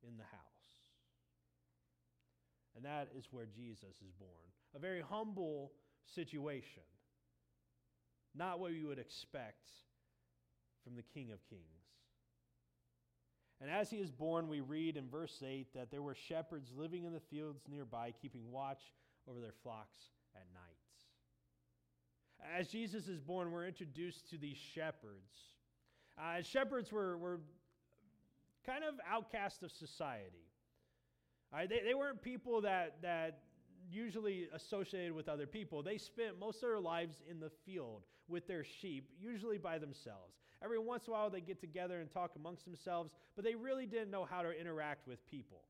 in 0.07 0.17
the 0.17 0.23
house. 0.23 0.55
And 2.75 2.83
that 2.83 3.07
is 3.17 3.27
where 3.31 3.45
Jesus 3.45 3.95
is 4.05 4.11
born. 4.19 4.31
A 4.75 4.79
very 4.79 5.01
humble 5.01 5.71
situation. 6.13 6.83
Not 8.35 8.59
what 8.59 8.73
you 8.73 8.87
would 8.87 8.99
expect 8.99 9.69
from 10.83 10.95
the 10.95 11.03
King 11.13 11.31
of 11.31 11.39
Kings. 11.49 11.84
And 13.61 13.69
as 13.69 13.89
he 13.89 13.97
is 13.97 14.11
born, 14.11 14.49
we 14.49 14.59
read 14.59 14.97
in 14.97 15.09
verse 15.09 15.41
8 15.45 15.73
that 15.75 15.89
there 15.89 16.01
were 16.01 16.15
shepherds 16.15 16.71
living 16.75 17.05
in 17.05 17.13
the 17.13 17.19
fields 17.19 17.63
nearby, 17.69 18.13
keeping 18.21 18.51
watch 18.51 18.81
over 19.29 19.39
their 19.39 19.53
flocks 19.63 19.99
at 20.35 20.45
night. 20.53 20.75
As 22.59 22.67
Jesus 22.67 23.07
is 23.07 23.19
born, 23.19 23.51
we're 23.51 23.65
introduced 23.65 24.29
to 24.29 24.37
these 24.37 24.57
shepherds. 24.57 25.55
Uh, 26.17 26.41
shepherds 26.41 26.91
were, 26.91 27.17
were 27.17 27.39
kind 28.65 28.83
of 28.83 28.95
outcasts 29.09 29.63
of 29.63 29.71
society. 29.71 30.49
Right? 31.51 31.69
They, 31.69 31.81
they 31.85 31.93
weren't 31.93 32.21
people 32.21 32.61
that, 32.61 32.97
that 33.01 33.39
usually 33.89 34.47
associated 34.53 35.13
with 35.13 35.29
other 35.29 35.47
people. 35.47 35.81
They 35.81 35.97
spent 35.97 36.39
most 36.39 36.57
of 36.57 36.69
their 36.69 36.79
lives 36.79 37.21
in 37.29 37.39
the 37.39 37.51
field 37.65 38.03
with 38.27 38.47
their 38.47 38.63
sheep, 38.63 39.09
usually 39.19 39.57
by 39.57 39.77
themselves. 39.77 40.35
Every 40.63 40.79
once 40.79 41.07
in 41.07 41.13
a 41.13 41.15
while, 41.15 41.29
they 41.29 41.41
get 41.41 41.59
together 41.59 41.99
and 41.99 42.11
talk 42.11 42.31
amongst 42.35 42.65
themselves, 42.65 43.11
but 43.35 43.43
they 43.43 43.55
really 43.55 43.85
didn't 43.85 44.11
know 44.11 44.25
how 44.25 44.41
to 44.41 44.51
interact 44.51 45.07
with 45.07 45.25
people. 45.29 45.63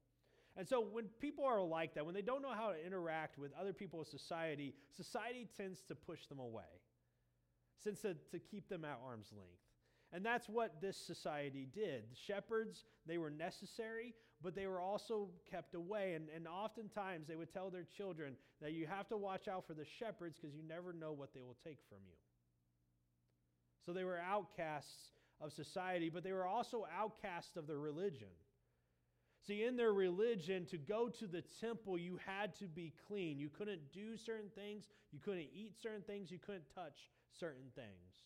And 0.57 0.67
so, 0.67 0.79
when 0.79 1.05
people 1.19 1.43
are 1.43 1.61
like 1.61 1.95
that, 1.95 2.05
when 2.05 2.15
they 2.15 2.21
don't 2.21 2.41
know 2.41 2.53
how 2.53 2.71
to 2.71 2.85
interact 2.85 3.37
with 3.37 3.51
other 3.59 3.73
people 3.73 3.99
in 3.99 4.05
society, 4.05 4.73
society 4.95 5.47
tends 5.57 5.81
to 5.83 5.95
push 5.95 6.27
them 6.27 6.39
away, 6.39 6.63
since 7.83 8.01
to, 8.01 8.15
to 8.31 8.39
keep 8.39 8.69
them 8.69 8.85
at 8.85 8.97
arm's 9.05 9.33
length. 9.35 9.59
And 10.13 10.25
that's 10.25 10.47
what 10.47 10.79
this 10.81 10.95
society 10.95 11.67
did. 11.73 12.03
The 12.09 12.15
shepherds, 12.15 12.85
they 13.05 13.17
were 13.17 13.29
necessary, 13.29 14.13
but 14.41 14.55
they 14.55 14.65
were 14.65 14.79
also 14.79 15.29
kept 15.49 15.75
away. 15.75 16.13
And, 16.13 16.29
and 16.33 16.47
oftentimes 16.47 17.27
they 17.27 17.35
would 17.35 17.51
tell 17.51 17.69
their 17.69 17.85
children 17.97 18.35
that 18.61 18.71
you 18.71 18.87
have 18.87 19.09
to 19.09 19.17
watch 19.17 19.49
out 19.49 19.67
for 19.67 19.73
the 19.73 19.83
shepherds 19.99 20.37
because 20.39 20.55
you 20.55 20.63
never 20.63 20.93
know 20.93 21.11
what 21.11 21.33
they 21.33 21.41
will 21.41 21.57
take 21.65 21.79
from 21.89 21.99
you. 22.05 22.15
So 23.85 23.93
they 23.93 24.03
were 24.03 24.19
outcasts 24.19 25.11
of 25.39 25.53
society, 25.53 26.09
but 26.09 26.23
they 26.23 26.31
were 26.31 26.47
also 26.47 26.87
outcasts 26.97 27.57
of 27.57 27.67
their 27.67 27.77
religion. 27.77 28.29
See, 29.45 29.63
in 29.63 29.77
their 29.77 29.93
religion, 29.93 30.65
to 30.71 30.77
go 30.77 31.07
to 31.07 31.27
the 31.27 31.43
temple, 31.61 31.99
you 31.99 32.19
had 32.25 32.55
to 32.55 32.65
be 32.65 32.93
clean. 33.07 33.37
You 33.37 33.49
couldn't 33.49 33.91
do 33.93 34.17
certain 34.17 34.49
things, 34.55 34.85
you 35.11 35.19
couldn't 35.19 35.49
eat 35.53 35.75
certain 35.79 36.01
things, 36.01 36.31
you 36.31 36.39
couldn't 36.39 36.73
touch 36.73 37.11
certain 37.39 37.69
things. 37.75 38.23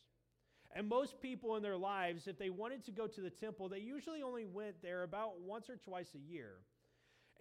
And 0.71 0.87
most 0.87 1.19
people 1.19 1.55
in 1.55 1.63
their 1.63 1.77
lives, 1.77 2.27
if 2.27 2.37
they 2.37 2.51
wanted 2.51 2.85
to 2.85 2.91
go 2.91 3.07
to 3.07 3.21
the 3.21 3.29
temple, 3.29 3.67
they 3.67 3.79
usually 3.79 4.21
only 4.21 4.45
went 4.45 4.81
there 4.81 5.03
about 5.03 5.41
once 5.41 5.69
or 5.69 5.75
twice 5.75 6.13
a 6.15 6.19
year. 6.19 6.51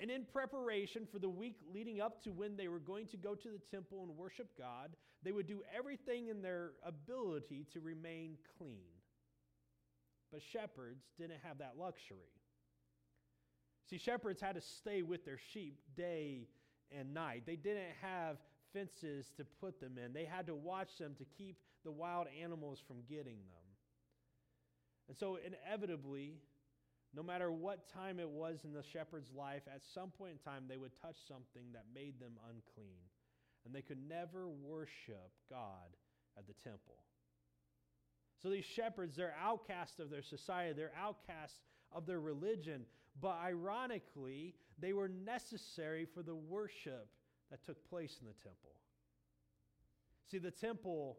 And 0.00 0.10
in 0.10 0.24
preparation 0.24 1.06
for 1.10 1.18
the 1.18 1.28
week 1.28 1.56
leading 1.72 2.00
up 2.00 2.22
to 2.22 2.30
when 2.30 2.56
they 2.56 2.68
were 2.68 2.78
going 2.78 3.06
to 3.08 3.16
go 3.16 3.34
to 3.34 3.48
the 3.48 3.58
temple 3.70 4.04
and 4.04 4.16
worship 4.16 4.56
God, 4.56 4.90
they 5.22 5.32
would 5.32 5.48
do 5.48 5.62
everything 5.76 6.28
in 6.28 6.40
their 6.40 6.70
ability 6.84 7.66
to 7.72 7.80
remain 7.80 8.36
clean. 8.56 8.86
But 10.30 10.40
shepherds 10.42 11.04
didn't 11.18 11.40
have 11.42 11.58
that 11.58 11.74
luxury. 11.78 12.18
See, 13.90 13.98
shepherds 13.98 14.40
had 14.40 14.54
to 14.54 14.60
stay 14.60 15.02
with 15.02 15.24
their 15.24 15.38
sheep 15.52 15.80
day 15.96 16.46
and 16.96 17.14
night. 17.14 17.44
They 17.46 17.56
didn't 17.56 17.94
have 18.02 18.36
fences 18.72 19.32
to 19.36 19.44
put 19.60 19.80
them 19.80 19.96
in, 19.96 20.12
they 20.12 20.26
had 20.26 20.46
to 20.46 20.54
watch 20.54 20.98
them 20.98 21.14
to 21.18 21.24
keep 21.24 21.56
the 21.84 21.90
wild 21.90 22.26
animals 22.42 22.78
from 22.86 22.98
getting 23.08 23.38
them. 23.38 23.68
And 25.08 25.16
so, 25.16 25.38
inevitably, 25.44 26.34
no 27.14 27.22
matter 27.22 27.50
what 27.50 27.88
time 27.92 28.20
it 28.20 28.28
was 28.28 28.64
in 28.64 28.72
the 28.72 28.82
shepherd's 28.82 29.30
life, 29.32 29.62
at 29.72 29.80
some 29.94 30.10
point 30.10 30.32
in 30.32 30.38
time, 30.38 30.64
they 30.68 30.76
would 30.76 30.92
touch 31.00 31.16
something 31.26 31.72
that 31.72 31.84
made 31.94 32.20
them 32.20 32.32
unclean. 32.48 33.00
And 33.64 33.74
they 33.74 33.82
could 33.82 33.98
never 34.08 34.48
worship 34.48 35.30
God 35.50 35.96
at 36.36 36.46
the 36.46 36.52
temple. 36.52 36.96
So 38.42 38.50
these 38.50 38.64
shepherds, 38.64 39.16
they're 39.16 39.34
outcasts 39.42 39.98
of 39.98 40.10
their 40.10 40.22
society, 40.22 40.74
they're 40.74 40.92
outcasts 41.00 41.60
of 41.92 42.06
their 42.06 42.20
religion. 42.20 42.84
But 43.20 43.38
ironically, 43.42 44.54
they 44.78 44.92
were 44.92 45.08
necessary 45.08 46.06
for 46.06 46.22
the 46.22 46.36
worship 46.36 47.08
that 47.50 47.64
took 47.64 47.88
place 47.88 48.18
in 48.20 48.26
the 48.26 48.34
temple. 48.34 48.70
See, 50.30 50.38
the 50.38 50.50
temple, 50.50 51.18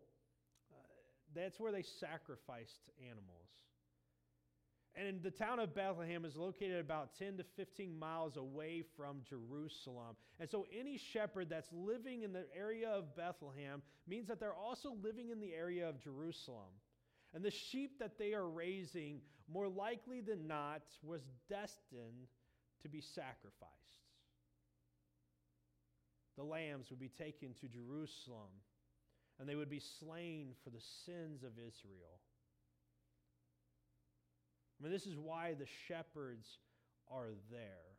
uh, 0.72 0.76
that's 1.36 1.60
where 1.60 1.72
they 1.72 1.82
sacrificed 1.82 2.92
animals. 3.02 3.50
And 5.00 5.24
the 5.24 5.32
town 5.32 5.60
of 5.60 5.74
Bethlehem 5.74 6.26
is 6.26 6.36
located 6.36 6.80
about 6.80 7.18
10 7.18 7.38
to 7.38 7.44
15 7.56 7.98
miles 7.98 8.36
away 8.36 8.84
from 8.98 9.22
Jerusalem. 9.30 10.18
And 10.42 10.50
so 10.50 10.66
any 10.78 10.98
shepherd 10.98 11.50
that's 11.50 11.70
living 11.72 12.24
in 12.24 12.34
the 12.34 12.46
area 12.54 12.90
of 12.90 13.16
Bethlehem 13.16 13.82
means 14.08 14.28
that 14.28 14.42
they're 14.42 14.54
also 14.54 14.98
living 15.02 15.30
in 15.30 15.40
the 15.40 15.54
area 15.54 15.88
of 15.88 16.04
Jerusalem. 16.04 16.74
And 17.34 17.46
the 17.46 17.52
sheep 17.52 17.98
that 18.00 18.18
they 18.18 18.34
are 18.34 18.50
raising, 18.50 19.22
more 19.48 19.70
likely 19.70 20.20
than 20.20 20.48
not, 20.48 20.82
was 21.02 21.22
destined 21.50 22.28
to 22.82 22.90
be 22.90 23.00
sacrificed. 23.00 23.74
The 26.36 26.44
lambs 26.44 26.90
would 26.90 27.00
be 27.00 27.10
taken 27.10 27.54
to 27.62 27.68
Jerusalem, 27.70 28.50
and 29.40 29.48
they 29.48 29.56
would 29.56 29.70
be 29.70 29.82
slain 30.00 30.56
for 30.62 30.72
the 30.72 30.82
sins 31.06 31.44
of 31.44 31.52
Israel. 31.52 32.20
I 34.80 34.84
mean, 34.84 34.92
this 34.92 35.06
is 35.06 35.18
why 35.18 35.56
the 35.60 35.68
shepherds 35.88 36.48
are 37.12 37.32
there. 37.52 37.98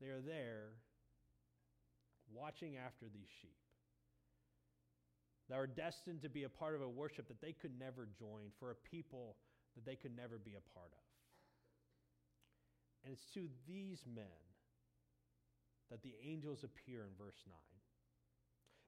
They 0.00 0.08
are 0.08 0.20
there 0.20 0.70
watching 2.32 2.76
after 2.76 3.06
these 3.12 3.28
sheep 3.40 3.56
that 5.48 5.58
are 5.58 5.66
destined 5.66 6.22
to 6.22 6.28
be 6.28 6.44
a 6.44 6.48
part 6.48 6.74
of 6.74 6.82
a 6.82 6.88
worship 6.88 7.28
that 7.28 7.40
they 7.40 7.52
could 7.52 7.78
never 7.78 8.08
join, 8.18 8.50
for 8.58 8.70
a 8.70 8.74
people 8.74 9.36
that 9.74 9.84
they 9.84 9.96
could 9.96 10.16
never 10.16 10.38
be 10.38 10.52
a 10.52 10.74
part 10.74 10.90
of. 10.92 11.04
And 13.04 13.12
it's 13.12 13.26
to 13.34 13.48
these 13.66 14.04
men 14.06 14.24
that 15.90 16.02
the 16.02 16.14
angels 16.26 16.64
appear 16.64 17.02
in 17.02 17.10
verse 17.18 17.42
9. 17.46 17.54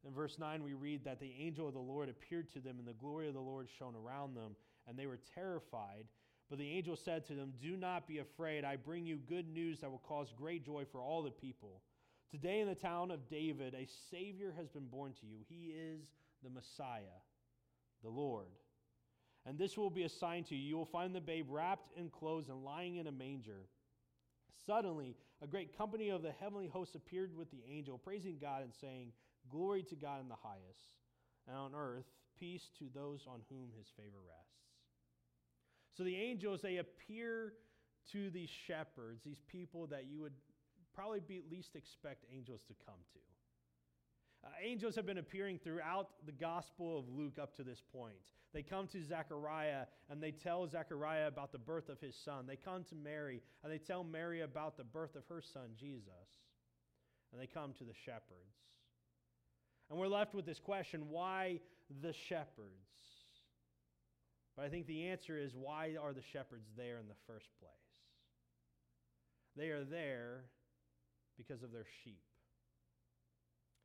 In 0.06 0.14
verse 0.14 0.38
9, 0.38 0.62
we 0.62 0.74
read 0.74 1.04
that 1.04 1.20
the 1.20 1.32
angel 1.38 1.66
of 1.66 1.74
the 1.74 1.80
Lord 1.80 2.08
appeared 2.08 2.50
to 2.52 2.60
them, 2.60 2.78
and 2.78 2.86
the 2.86 2.92
glory 2.92 3.28
of 3.28 3.34
the 3.34 3.40
Lord 3.40 3.68
shone 3.78 3.94
around 3.94 4.34
them, 4.34 4.56
and 4.86 4.98
they 4.98 5.06
were 5.06 5.20
terrified. 5.34 6.04
But 6.50 6.58
the 6.58 6.70
angel 6.70 6.96
said 6.96 7.26
to 7.26 7.34
them, 7.34 7.52
Do 7.60 7.76
not 7.76 8.06
be 8.06 8.18
afraid. 8.18 8.64
I 8.64 8.76
bring 8.76 9.06
you 9.06 9.16
good 9.16 9.48
news 9.48 9.80
that 9.80 9.90
will 9.90 10.02
cause 10.06 10.32
great 10.36 10.64
joy 10.64 10.84
for 10.90 11.00
all 11.00 11.22
the 11.22 11.30
people. 11.30 11.80
Today 12.30 12.60
in 12.60 12.68
the 12.68 12.74
town 12.74 13.10
of 13.10 13.28
David, 13.28 13.74
a 13.74 13.88
Savior 14.10 14.52
has 14.56 14.68
been 14.68 14.86
born 14.86 15.12
to 15.20 15.26
you. 15.26 15.38
He 15.48 15.72
is 15.72 16.00
the 16.42 16.50
Messiah, 16.50 17.20
the 18.02 18.10
Lord. 18.10 18.50
And 19.46 19.58
this 19.58 19.76
will 19.76 19.90
be 19.90 20.04
a 20.04 20.08
sign 20.08 20.44
to 20.44 20.54
you. 20.54 20.68
You 20.68 20.76
will 20.76 20.84
find 20.84 21.14
the 21.14 21.20
babe 21.20 21.46
wrapped 21.48 21.96
in 21.96 22.08
clothes 22.08 22.48
and 22.48 22.64
lying 22.64 22.96
in 22.96 23.06
a 23.06 23.12
manger. 23.12 23.68
Suddenly, 24.66 25.16
a 25.42 25.46
great 25.46 25.76
company 25.76 26.08
of 26.08 26.22
the 26.22 26.32
heavenly 26.40 26.68
hosts 26.68 26.94
appeared 26.94 27.36
with 27.36 27.50
the 27.50 27.62
angel, 27.70 27.98
praising 27.98 28.38
God 28.40 28.62
and 28.62 28.72
saying, 28.80 29.12
Glory 29.50 29.82
to 29.84 29.94
God 29.94 30.20
in 30.22 30.28
the 30.28 30.34
highest, 30.42 30.88
and 31.46 31.56
on 31.56 31.72
earth, 31.74 32.06
peace 32.38 32.70
to 32.78 32.84
those 32.94 33.26
on 33.26 33.40
whom 33.50 33.68
his 33.76 33.88
favor 33.96 34.18
rests. 34.26 34.53
So 35.96 36.02
the 36.02 36.16
angels, 36.16 36.60
they 36.62 36.78
appear 36.78 37.54
to 38.12 38.30
these 38.30 38.50
shepherds, 38.66 39.22
these 39.24 39.40
people 39.48 39.86
that 39.88 40.06
you 40.10 40.20
would 40.20 40.32
probably 40.94 41.20
be 41.20 41.40
least 41.50 41.76
expect 41.76 42.24
angels 42.32 42.60
to 42.68 42.74
come 42.84 42.98
to. 43.12 43.18
Uh, 44.44 44.50
angels 44.62 44.94
have 44.94 45.06
been 45.06 45.18
appearing 45.18 45.58
throughout 45.58 46.08
the 46.26 46.32
Gospel 46.32 46.98
of 46.98 47.08
Luke 47.08 47.38
up 47.40 47.56
to 47.56 47.62
this 47.62 47.82
point. 47.92 48.14
They 48.52 48.62
come 48.62 48.86
to 48.88 49.02
Zechariah 49.02 49.86
and 50.10 50.22
they 50.22 50.32
tell 50.32 50.68
Zechariah 50.68 51.28
about 51.28 51.50
the 51.50 51.58
birth 51.58 51.88
of 51.88 51.98
his 52.00 52.14
son. 52.14 52.46
They 52.46 52.56
come 52.56 52.84
to 52.84 52.94
Mary 52.94 53.40
and 53.62 53.72
they 53.72 53.78
tell 53.78 54.04
Mary 54.04 54.42
about 54.42 54.76
the 54.76 54.84
birth 54.84 55.16
of 55.16 55.24
her 55.28 55.40
son, 55.40 55.70
Jesus. 55.78 56.04
And 57.32 57.40
they 57.40 57.46
come 57.46 57.72
to 57.78 57.84
the 57.84 57.94
shepherds. 58.04 58.54
And 59.90 59.98
we're 59.98 60.08
left 60.08 60.34
with 60.34 60.46
this 60.46 60.60
question 60.60 61.08
why 61.08 61.60
the 62.02 62.12
shepherds? 62.12 63.13
But 64.56 64.64
I 64.64 64.68
think 64.68 64.86
the 64.86 65.08
answer 65.08 65.38
is 65.38 65.52
why 65.54 65.96
are 66.00 66.12
the 66.12 66.22
shepherds 66.32 66.68
there 66.76 66.98
in 66.98 67.08
the 67.08 67.14
first 67.26 67.48
place? 67.60 67.72
They 69.56 69.68
are 69.68 69.84
there 69.84 70.44
because 71.36 71.62
of 71.62 71.72
their 71.72 71.86
sheep. 72.04 72.22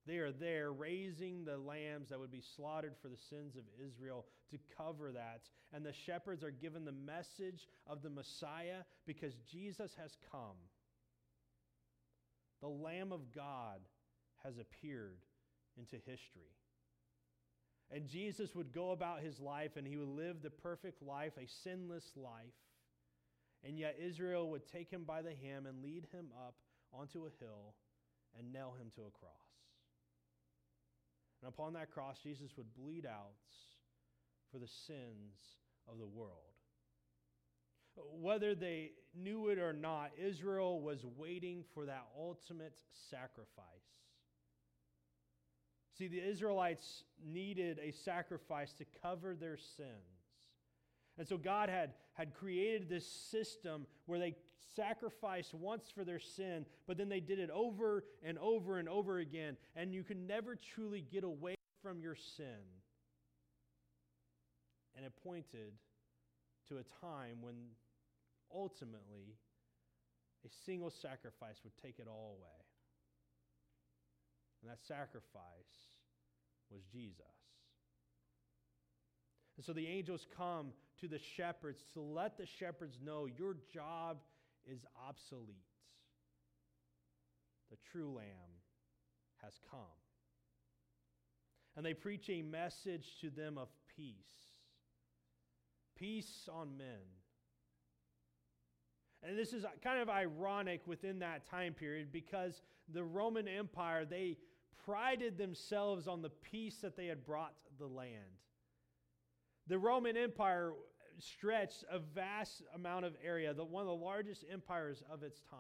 They 0.05 0.17
are 0.17 0.31
there 0.31 0.71
raising 0.71 1.45
the 1.45 1.57
lambs 1.57 2.09
that 2.09 2.19
would 2.19 2.31
be 2.31 2.43
slaughtered 2.55 2.95
for 3.01 3.09
the 3.09 3.17
sins 3.29 3.55
of 3.55 3.63
Israel 3.85 4.25
to 4.51 4.57
cover 4.77 5.11
that. 5.11 5.41
And 5.73 5.85
the 5.85 5.93
shepherds 6.05 6.43
are 6.43 6.51
given 6.51 6.85
the 6.85 6.91
message 6.91 7.67
of 7.85 8.01
the 8.01 8.09
Messiah 8.09 8.83
because 9.05 9.33
Jesus 9.51 9.91
has 10.01 10.17
come. 10.31 10.57
the 12.61 12.67
Lamb 12.67 13.11
of 13.11 13.33
God 13.33 13.79
has 14.43 14.57
appeared 14.57 15.19
into 15.77 15.95
history. 15.95 16.53
And 17.91 18.08
Jesus 18.08 18.53
would 18.53 18.72
go 18.72 18.91
about 18.91 19.22
his 19.22 19.39
life 19.39 19.72
and 19.75 19.88
he 19.88 19.98
would 19.98 20.10
live 20.10 20.41
the 20.41 20.50
perfect 20.50 21.01
life, 21.01 21.34
a 21.38 21.48
sinless 21.63 22.12
life. 22.15 22.53
And 23.63 23.77
yet 23.77 23.98
Israel 24.01 24.50
would 24.51 24.67
take 24.72 24.89
him 24.91 25.03
by 25.03 25.22
the 25.22 25.34
hand 25.43 25.65
and 25.67 25.84
lead 25.84 26.05
him 26.12 26.27
up 26.38 26.55
onto 26.93 27.25
a 27.25 27.31
hill 27.39 27.74
and 28.38 28.53
nail 28.53 28.75
him 28.79 28.91
to 28.96 29.01
a 29.01 29.12
cross. 29.12 29.34
And 31.41 31.50
upon 31.50 31.74
that 31.74 31.91
cross, 31.91 32.17
Jesus 32.22 32.51
would 32.58 32.74
bleed 32.75 33.05
out 33.05 33.34
for 34.51 34.60
the 34.60 34.67
sins 34.88 35.58
of 35.88 35.98
the 35.98 36.05
world. 36.05 36.34
Whether 37.96 38.55
they 38.55 38.91
knew 39.15 39.50
it 39.50 39.58
or 39.58 39.74
not, 39.74 40.12
Israel 40.17 40.79
was 40.79 41.00
waiting 41.17 41.63
for 41.74 41.86
that 41.86 42.05
ultimate 42.17 42.74
sacrifice. 43.10 43.99
See, 46.00 46.08
the 46.08 46.25
Israelites 46.25 47.03
needed 47.22 47.77
a 47.84 47.91
sacrifice 47.91 48.72
to 48.75 48.86
cover 49.03 49.36
their 49.36 49.58
sins. 49.58 49.89
And 51.18 51.27
so 51.27 51.38
God 51.38 51.68
had, 51.68 51.91
had 52.13 52.34
created 52.34 52.88
this 52.88 53.06
system 53.06 53.86
where 54.06 54.18
they 54.18 54.38
sacrificed 54.77 55.53
once 55.53 55.91
for 55.94 56.06
their 56.06 56.20
sin, 56.20 56.65
but 56.88 56.98
then 56.98 57.10
they 57.10 57.20
did 57.20 57.38
it 57.38 57.50
over 57.50 58.06
and 58.24 58.38
over 58.39 58.79
and 58.79 58.88
over 58.88 59.20
again. 59.20 59.58
And 59.75 59.94
you 59.94 60.06
can 60.06 60.25
never 60.25 60.56
truly 60.56 61.01
get 61.01 61.25
away 61.25 61.56
from 61.82 62.00
your 62.00 62.15
sin. 62.15 62.63
And 64.96 65.06
it 65.06 65.12
pointed 65.22 65.74
to 66.70 66.77
a 66.77 67.06
time 67.06 67.41
when 67.41 67.56
ultimately 68.56 69.36
a 70.46 70.50
single 70.65 70.91
sacrifice 70.91 71.58
would 71.65 71.75
take 71.84 72.00
it 72.00 72.08
all 72.08 72.38
away. 72.39 72.68
And 74.62 74.70
that 74.70 74.84
sacrifice 74.86 75.89
was 76.72 76.82
Jesus. 76.92 77.25
And 79.58 79.66
so 79.66 79.74
the 79.74 79.88
angels 79.88 80.25
come 80.36 80.68
to 81.01 81.08
the 81.08 81.20
shepherds 81.20 81.84
to 81.94 82.01
let 82.01 82.38
the 82.38 82.46
shepherds 82.46 83.00
know 83.04 83.25
your 83.25 83.56
job 83.74 84.18
is 84.66 84.86
obsolete. 85.08 85.58
The 87.70 87.78
true 87.92 88.13
lamb 88.13 88.62
has 89.44 89.54
come. 89.70 89.80
And 91.75 91.86
they 91.86 91.94
preach 91.94 92.30
a 92.30 92.42
message 92.42 93.18
to 93.22 93.30
them 93.30 93.58
of 93.58 93.70
peace 93.96 94.50
peace 96.00 96.48
on 96.51 96.78
men. 96.78 97.04
And 99.22 99.38
this 99.38 99.51
is 99.51 99.66
kind 99.84 100.01
of 100.01 100.10
ironic 100.10 100.82
within 100.88 101.20
that 101.20 101.46
time 101.50 101.74
period 101.74 102.12
because 102.12 102.62
the 102.94 103.04
Roman 103.04 103.48
Empire, 103.48 104.06
they 104.06 104.38
prided 104.86 105.38
themselves 105.38 106.07
on 106.07 106.21
the 106.21 106.29
peace 106.29 106.77
that 106.81 106.95
they 106.95 107.07
had 107.07 107.25
brought 107.25 107.53
the 107.77 107.88
land. 107.88 108.13
The 109.67 109.77
Roman 109.77 110.17
Empire 110.17 110.74
stretched 111.19 111.83
a 111.91 112.00
vast 112.00 112.63
amount 112.74 113.05
of 113.05 113.13
area, 113.24 113.53
the, 113.53 113.63
one 113.63 113.81
of 113.81 113.88
the 113.88 114.05
largest 114.05 114.45
empires 114.51 115.03
of 115.12 115.24
its 115.24 115.41
time. 115.50 115.59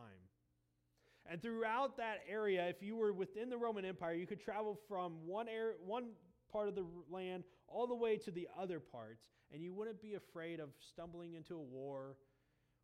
And 1.29 1.41
throughout 1.41 1.97
that 1.97 2.21
area, 2.27 2.67
if 2.67 2.81
you 2.81 2.95
were 2.95 3.13
within 3.13 3.49
the 3.49 3.57
Roman 3.57 3.85
Empire, 3.85 4.13
you 4.13 4.25
could 4.25 4.41
travel 4.41 4.79
from 4.87 5.27
one, 5.27 5.47
area, 5.47 5.75
one 5.85 6.11
part 6.51 6.67
of 6.67 6.75
the 6.75 6.85
land 7.11 7.43
all 7.67 7.85
the 7.85 7.95
way 7.95 8.17
to 8.17 8.31
the 8.31 8.47
other 8.59 8.79
parts, 8.79 9.25
and 9.53 9.61
you 9.61 9.73
wouldn't 9.73 10.01
be 10.01 10.15
afraid 10.15 10.59
of 10.59 10.69
stumbling 10.79 11.35
into 11.35 11.55
a 11.55 11.61
war 11.61 12.15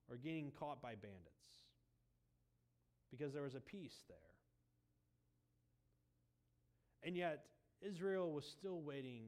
or 0.09 0.17
getting 0.17 0.51
caught 0.51 0.81
by 0.81 0.89
bandits 0.89 1.35
because 3.09 3.33
there 3.33 3.43
was 3.43 3.55
a 3.55 3.59
peace 3.59 4.03
there. 4.07 4.34
And 7.05 7.15
yet, 7.15 7.45
Israel 7.81 8.31
was 8.31 8.45
still 8.45 8.81
waiting 8.81 9.25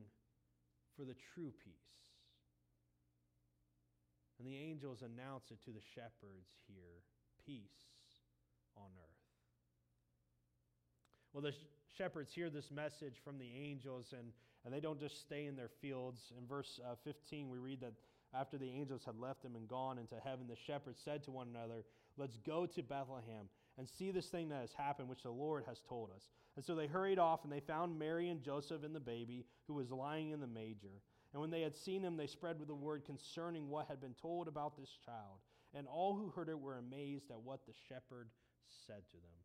for 0.98 1.05
the 1.05 1.15
true 1.34 1.54
peace. 1.63 1.73
And 4.39 4.47
the 4.47 4.58
angels 4.58 5.04
announce 5.04 5.51
it 5.51 5.63
to 5.65 5.71
the 5.71 5.82
shepherds 5.93 6.49
here 6.67 7.04
peace 7.45 7.62
on 8.75 8.89
earth. 8.97 9.08
Well, 11.34 11.43
the 11.43 11.54
shepherds 11.95 12.34
hear 12.34 12.49
this 12.49 12.71
message 12.71 13.15
from 13.23 13.38
the 13.38 13.49
angels, 13.56 14.13
and, 14.17 14.32
and 14.65 14.73
they 14.73 14.80
don't 14.80 14.99
just 14.99 15.21
stay 15.21 15.45
in 15.45 15.56
their 15.56 15.69
fields. 15.82 16.34
In 16.38 16.47
verse 16.47 16.80
uh, 16.84 16.95
15, 17.04 17.49
we 17.49 17.60
read 17.60 17.82
that 17.82 17.93
after 18.34 18.58
the 18.58 18.69
angels 18.69 19.04
had 19.06 19.19
left 19.19 19.43
them 19.43 19.56
and 19.56 19.67
gone 19.67 19.97
into 19.97 20.15
heaven, 20.23 20.47
the 20.47 20.56
shepherds 20.56 20.99
said 21.04 21.23
to 21.23 21.32
one 21.32 21.47
another, 21.49 21.84
Let's 22.17 22.38
go 22.38 22.65
to 22.65 22.84
Bethlehem 22.84 23.49
and 23.77 23.87
see 23.87 24.11
this 24.11 24.27
thing 24.27 24.49
that 24.49 24.61
has 24.61 24.73
happened, 24.73 25.07
which 25.07 25.23
the 25.23 25.29
Lord 25.29 25.63
has 25.67 25.81
told 25.87 26.09
us. 26.15 26.23
And 26.55 26.65
so 26.65 26.75
they 26.75 26.87
hurried 26.87 27.19
off, 27.19 27.43
and 27.43 27.51
they 27.51 27.59
found 27.59 27.99
Mary 27.99 28.29
and 28.29 28.41
Joseph 28.41 28.83
and 28.83 28.95
the 28.95 28.99
baby, 28.99 29.45
who 29.67 29.75
was 29.75 29.91
lying 29.91 30.31
in 30.31 30.39
the 30.39 30.47
manger. 30.47 31.01
And 31.33 31.41
when 31.41 31.51
they 31.51 31.61
had 31.61 31.75
seen 31.75 32.01
him, 32.01 32.17
they 32.17 32.27
spread 32.27 32.57
with 32.57 32.67
the 32.67 32.75
word 32.75 33.05
concerning 33.05 33.69
what 33.69 33.87
had 33.87 34.01
been 34.01 34.15
told 34.19 34.47
about 34.47 34.77
this 34.77 34.97
child. 35.05 35.39
And 35.75 35.87
all 35.87 36.15
who 36.15 36.29
heard 36.29 36.49
it 36.49 36.59
were 36.59 36.77
amazed 36.77 37.29
at 37.29 37.41
what 37.41 37.65
the 37.67 37.73
shepherd 37.87 38.29
said 38.87 39.07
to 39.09 39.17
them. 39.17 39.37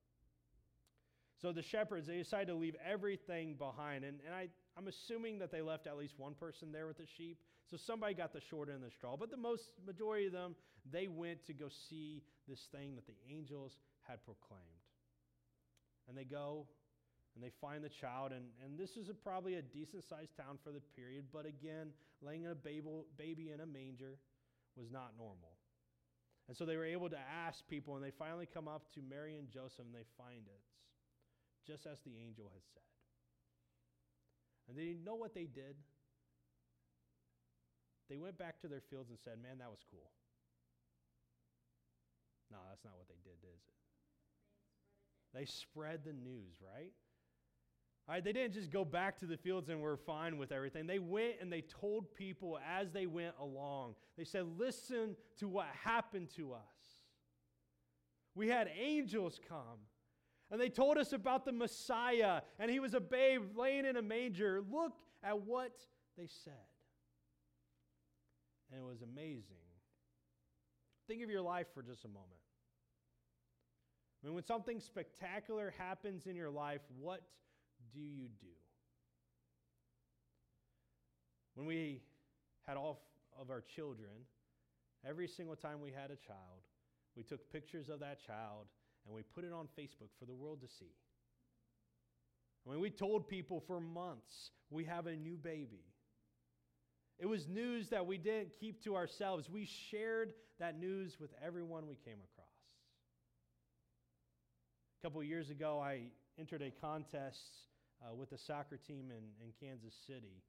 So 1.43 1.51
the 1.51 1.63
shepherds, 1.63 2.07
they 2.07 2.19
decided 2.19 2.47
to 2.49 2.55
leave 2.55 2.77
everything 2.89 3.55
behind. 3.55 4.05
And, 4.05 4.21
and 4.25 4.35
I, 4.35 4.49
I'm 4.79 4.87
assuming 4.87 5.41
that 5.41 5.51
they 5.51 5.61
left 5.61 5.89
at 5.89 5.99
least 5.99 6.15
one 6.17 6.35
person 6.35 6.71
there 6.71 6.87
with 6.87 6.99
the 6.99 7.07
sheep. 7.19 7.39
So 7.69 7.77
somebody 7.77 8.15
got 8.15 8.33
the 8.33 8.41
short 8.41 8.69
end 8.69 8.77
of 8.77 8.85
the 8.85 8.91
straw. 8.91 9.17
But 9.17 9.31
the 9.31 9.37
most 9.37 9.73
majority 9.85 10.27
of 10.27 10.33
them, 10.33 10.55
they 10.91 11.09
went 11.09 11.45
to 11.47 11.53
go 11.53 11.67
see 11.69 12.23
this 12.49 12.69
thing 12.71 12.95
that 12.95 13.07
the 13.07 13.17
angels 13.29 13.77
had 14.09 14.25
proclaimed. 14.25 14.87
And 16.09 16.17
they 16.17 16.25
go 16.25 16.67
and 17.35 17.43
they 17.43 17.51
find 17.61 17.83
the 17.83 17.89
child, 17.89 18.33
and, 18.33 18.45
and 18.63 18.79
this 18.79 18.97
is 18.97 19.09
a, 19.09 19.15
probably 19.15 19.55
a 19.55 19.63
decent 19.63 20.05
sized 20.05 20.37
town 20.37 20.59
for 20.63 20.71
the 20.71 20.85
period, 20.95 21.25
but 21.33 21.47
again, 21.47 21.89
laying 22.21 22.47
a 22.47 22.55
baby 22.55 23.51
in 23.53 23.61
a 23.61 23.67
manger 23.67 24.21
was 24.77 24.91
not 24.93 25.13
normal. 25.17 25.57
And 26.49 26.57
so 26.57 26.67
they 26.67 26.77
were 26.77 26.85
able 26.85 27.09
to 27.09 27.19
ask 27.19 27.67
people, 27.69 27.97
and 27.97 28.05
they 28.05 28.11
finally 28.11 28.45
come 28.45 28.69
up 28.69 28.93
to 28.95 29.01
Mary 29.01 29.39
and 29.39 29.49
Joseph, 29.49 29.87
and 29.87 29.95
they 29.95 30.05
find 30.19 30.45
it, 30.45 30.61
just 31.67 31.87
as 31.87 32.01
the 32.05 32.13
angel 32.21 32.51
had 32.53 32.63
said. 32.75 32.93
And 34.69 34.77
they 34.77 34.85
didn't 34.85 35.05
know 35.05 35.15
what 35.15 35.35
they 35.35 35.47
did. 35.47 35.77
They 38.11 38.19
went 38.19 38.37
back 38.37 38.61
to 38.61 38.69
their 38.69 38.83
fields 38.91 39.09
and 39.09 39.19
said, 39.19 39.41
Man, 39.41 39.59
that 39.59 39.71
was 39.71 39.81
cool. 39.91 40.13
No, 42.51 42.59
that's 42.69 42.85
not 42.85 42.99
what 42.99 43.09
they 43.09 43.19
did, 43.25 43.41
is 43.41 43.65
it? 43.65 43.82
They 45.35 45.45
spread 45.45 46.01
the 46.05 46.13
news, 46.13 46.57
right? 46.61 46.93
All 48.09 48.15
right, 48.15 48.25
they 48.25 48.33
didn't 48.33 48.55
just 48.55 48.71
go 48.71 48.85
back 48.85 49.19
to 49.19 49.27
the 49.27 49.37
fields 49.37 49.69
and 49.69 49.81
were 49.81 49.97
fine 49.97 50.37
with 50.37 50.51
everything. 50.51 50.87
They 50.87 50.99
went 50.99 51.35
and 51.41 51.53
they 51.53 51.61
told 51.61 52.15
people 52.15 52.59
as 52.69 52.91
they 52.91 53.07
went 53.07 53.35
along. 53.41 53.95
They 54.19 54.25
said, 54.25 54.45
Listen 54.59 55.17
to 55.39 55.49
what 55.49 55.67
happened 55.85 56.29
to 56.37 56.53
us. 56.53 56.61
We 58.35 58.49
had 58.49 58.69
angels 58.79 59.39
come, 59.49 59.79
and 60.51 60.61
they 60.61 60.69
told 60.69 60.99
us 60.99 61.13
about 61.13 61.45
the 61.45 61.53
Messiah, 61.53 62.41
and 62.59 62.71
he 62.71 62.81
was 62.81 62.95
a 62.95 63.01
babe 63.01 63.57
laying 63.57 63.87
in 63.87 63.97
a 63.97 64.03
manger. 64.03 64.63
Look 64.69 64.95
at 65.23 65.41
what 65.41 65.73
they 66.19 66.27
said. 66.27 66.53
And 68.71 68.81
it 68.81 68.85
was 68.85 69.03
amazing. 69.03 69.57
Think 71.07 71.23
of 71.23 71.31
your 71.31 71.43
life 71.43 71.67
for 71.75 71.83
just 71.83 72.05
a 72.05 72.09
moment. 72.09 72.42
I 74.23 74.27
mean, 74.27 74.35
when 74.35 74.45
something 74.45 74.79
spectacular 74.81 75.75
happens 75.79 76.27
in 76.27 76.37
your 76.37 76.51
life, 76.51 76.81
what 77.01 77.23
do 77.93 78.01
you 78.01 78.29
do? 78.41 78.47
When 81.55 81.67
we 81.67 82.03
had 82.67 82.77
all 82.77 83.03
of 83.39 83.51
our 83.51 83.63
children, 83.75 84.11
every 85.07 85.27
single 85.27 85.57
time 85.57 85.81
we 85.81 85.91
had 85.91 86.11
a 86.11 86.17
child, 86.17 86.63
we 87.17 87.25
took 87.25 87.51
pictures 87.51 87.89
of 87.89 88.01
that 88.01 88.25
child 88.25 88.67
and 89.05 89.15
we 89.15 89.23
put 89.23 89.45
it 89.45 89.53
on 89.53 89.67
Facebook 89.79 90.11
for 90.19 90.25
the 90.25 90.35
world 90.35 90.61
to 90.61 90.69
see. 90.69 90.95
I 92.67 92.71
mean, 92.71 92.81
we 92.81 92.91
told 92.91 93.29
people 93.29 93.63
for 93.67 93.81
months 93.81 94.51
we 94.71 94.85
have 94.85 95.07
a 95.07 95.17
new 95.17 95.37
baby. 95.37 95.83
It 97.19 97.27
was 97.27 97.47
news 97.49 97.89
that 97.91 98.07
we 98.07 98.19
didn't 98.19 98.51
keep 98.59 98.83
to 98.85 98.95
ourselves. 98.95 99.51
We 99.51 99.69
shared 99.91 100.33
that 100.59 100.79
news 100.79 101.17
with 101.21 101.31
everyone 101.45 101.89
we 101.89 101.97
came 102.05 102.19
across. 102.33 102.42
A 105.03 105.09
couple 105.09 105.25
years 105.25 105.51
ago, 105.51 105.81
I 105.83 106.03
entered 106.39 106.63
a 106.63 106.71
contest 106.71 107.67
uh, 108.01 108.15
with 108.15 108.31
the 108.31 108.39
soccer 108.39 108.77
team 108.77 109.11
in, 109.11 109.25
in 109.43 109.51
Kansas 109.59 109.95
City. 110.07 110.45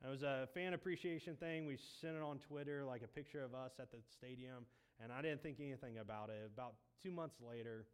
And 0.00 0.08
it 0.08 0.10
was 0.10 0.22
a 0.22 0.48
fan 0.54 0.72
appreciation 0.72 1.36
thing. 1.36 1.66
We 1.66 1.76
sent 2.00 2.16
it 2.16 2.22
on 2.22 2.38
Twitter, 2.38 2.86
like 2.86 3.02
a 3.02 3.06
picture 3.06 3.44
of 3.44 3.54
us 3.54 3.72
at 3.78 3.90
the 3.90 3.98
stadium, 4.10 4.64
and 4.98 5.12
I 5.12 5.20
didn't 5.20 5.42
think 5.42 5.58
anything 5.60 5.98
about 5.98 6.30
it. 6.30 6.50
About 6.54 6.72
two 7.02 7.10
months 7.10 7.36
later, 7.46 7.84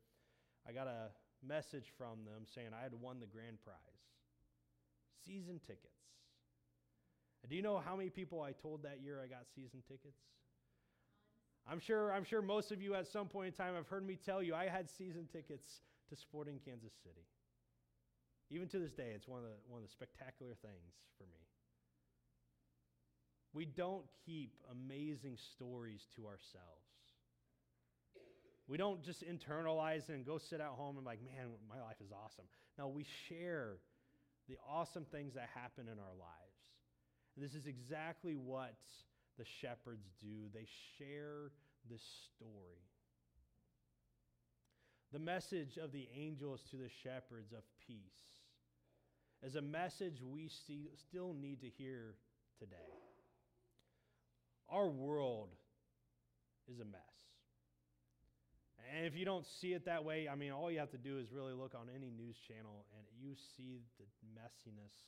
I 0.68 0.70
got 0.70 0.86
a 0.86 1.08
message 1.44 1.86
from 1.98 2.24
them 2.24 2.46
saying 2.54 2.68
I 2.78 2.84
had 2.84 2.94
won 2.94 3.18
the 3.18 3.26
grand 3.26 3.60
prize 3.64 3.76
season 5.26 5.58
tickets. 5.66 5.98
Do 7.50 7.56
you 7.56 7.62
know 7.62 7.82
how 7.84 7.96
many 7.96 8.10
people 8.10 8.40
I 8.40 8.52
told 8.52 8.84
that 8.84 9.00
year 9.02 9.20
I 9.20 9.26
got 9.26 9.46
season 9.52 9.82
tickets? 9.88 10.20
I'm 11.68 11.80
sure, 11.80 12.12
I'm 12.12 12.24
sure 12.24 12.40
most 12.40 12.70
of 12.70 12.80
you 12.80 12.94
at 12.94 13.08
some 13.08 13.26
point 13.26 13.48
in 13.48 13.52
time 13.54 13.74
have 13.74 13.88
heard 13.88 14.06
me 14.06 14.16
tell 14.24 14.44
you 14.44 14.54
I 14.54 14.68
had 14.68 14.88
season 14.88 15.26
tickets 15.32 15.80
to 16.10 16.16
Sporting 16.16 16.60
Kansas 16.64 16.92
City. 17.02 17.26
Even 18.50 18.68
to 18.68 18.78
this 18.78 18.92
day, 18.92 19.12
it's 19.14 19.26
one 19.26 19.40
of 19.40 19.44
the, 19.44 19.56
one 19.68 19.80
of 19.80 19.86
the 19.86 19.92
spectacular 19.92 20.54
things 20.60 20.94
for 21.16 21.24
me. 21.24 21.40
We 23.52 23.64
don't 23.64 24.04
keep 24.26 24.52
amazing 24.70 25.38
stories 25.54 26.02
to 26.16 26.26
ourselves. 26.26 26.90
We 28.66 28.76
don't 28.76 29.02
just 29.02 29.22
internalize 29.22 30.08
and 30.08 30.24
go 30.24 30.38
sit 30.38 30.60
at 30.60 30.68
home 30.68 30.96
and 30.96 31.04
like, 31.06 31.20
man, 31.22 31.50
my 31.68 31.80
life 31.80 32.00
is 32.04 32.10
awesome. 32.12 32.46
No, 32.78 32.88
we 32.88 33.06
share 33.28 33.76
the 34.48 34.56
awesome 34.68 35.04
things 35.04 35.34
that 35.34 35.48
happen 35.54 35.86
in 35.86 35.98
our 35.98 36.14
lives. 36.18 36.58
And 37.36 37.44
this 37.44 37.54
is 37.54 37.66
exactly 37.66 38.34
what 38.34 38.74
the 39.38 39.44
shepherds 39.60 40.06
do. 40.20 40.48
They 40.52 40.66
share 40.98 41.50
the 41.90 41.98
story. 41.98 42.88
The 45.14 45.20
message 45.20 45.78
of 45.78 45.92
the 45.92 46.08
angels 46.18 46.60
to 46.72 46.76
the 46.76 46.90
shepherds 47.04 47.52
of 47.52 47.62
peace 47.86 48.34
is 49.46 49.54
a 49.54 49.62
message 49.62 50.18
we 50.20 50.50
still 51.08 51.36
need 51.40 51.60
to 51.60 51.68
hear 51.68 52.16
today. 52.58 52.90
Our 54.68 54.88
world 54.88 55.50
is 56.66 56.80
a 56.80 56.84
mess. 56.84 56.98
And 58.90 59.06
if 59.06 59.16
you 59.16 59.24
don't 59.24 59.46
see 59.46 59.72
it 59.72 59.84
that 59.84 60.04
way, 60.04 60.28
I 60.28 60.34
mean, 60.34 60.50
all 60.50 60.68
you 60.68 60.80
have 60.80 60.90
to 60.90 60.98
do 60.98 61.16
is 61.18 61.30
really 61.30 61.52
look 61.52 61.76
on 61.76 61.86
any 61.94 62.10
news 62.10 62.34
channel 62.48 62.84
and 62.98 63.06
you 63.16 63.36
see 63.56 63.82
the 64.00 64.06
messiness 64.34 64.98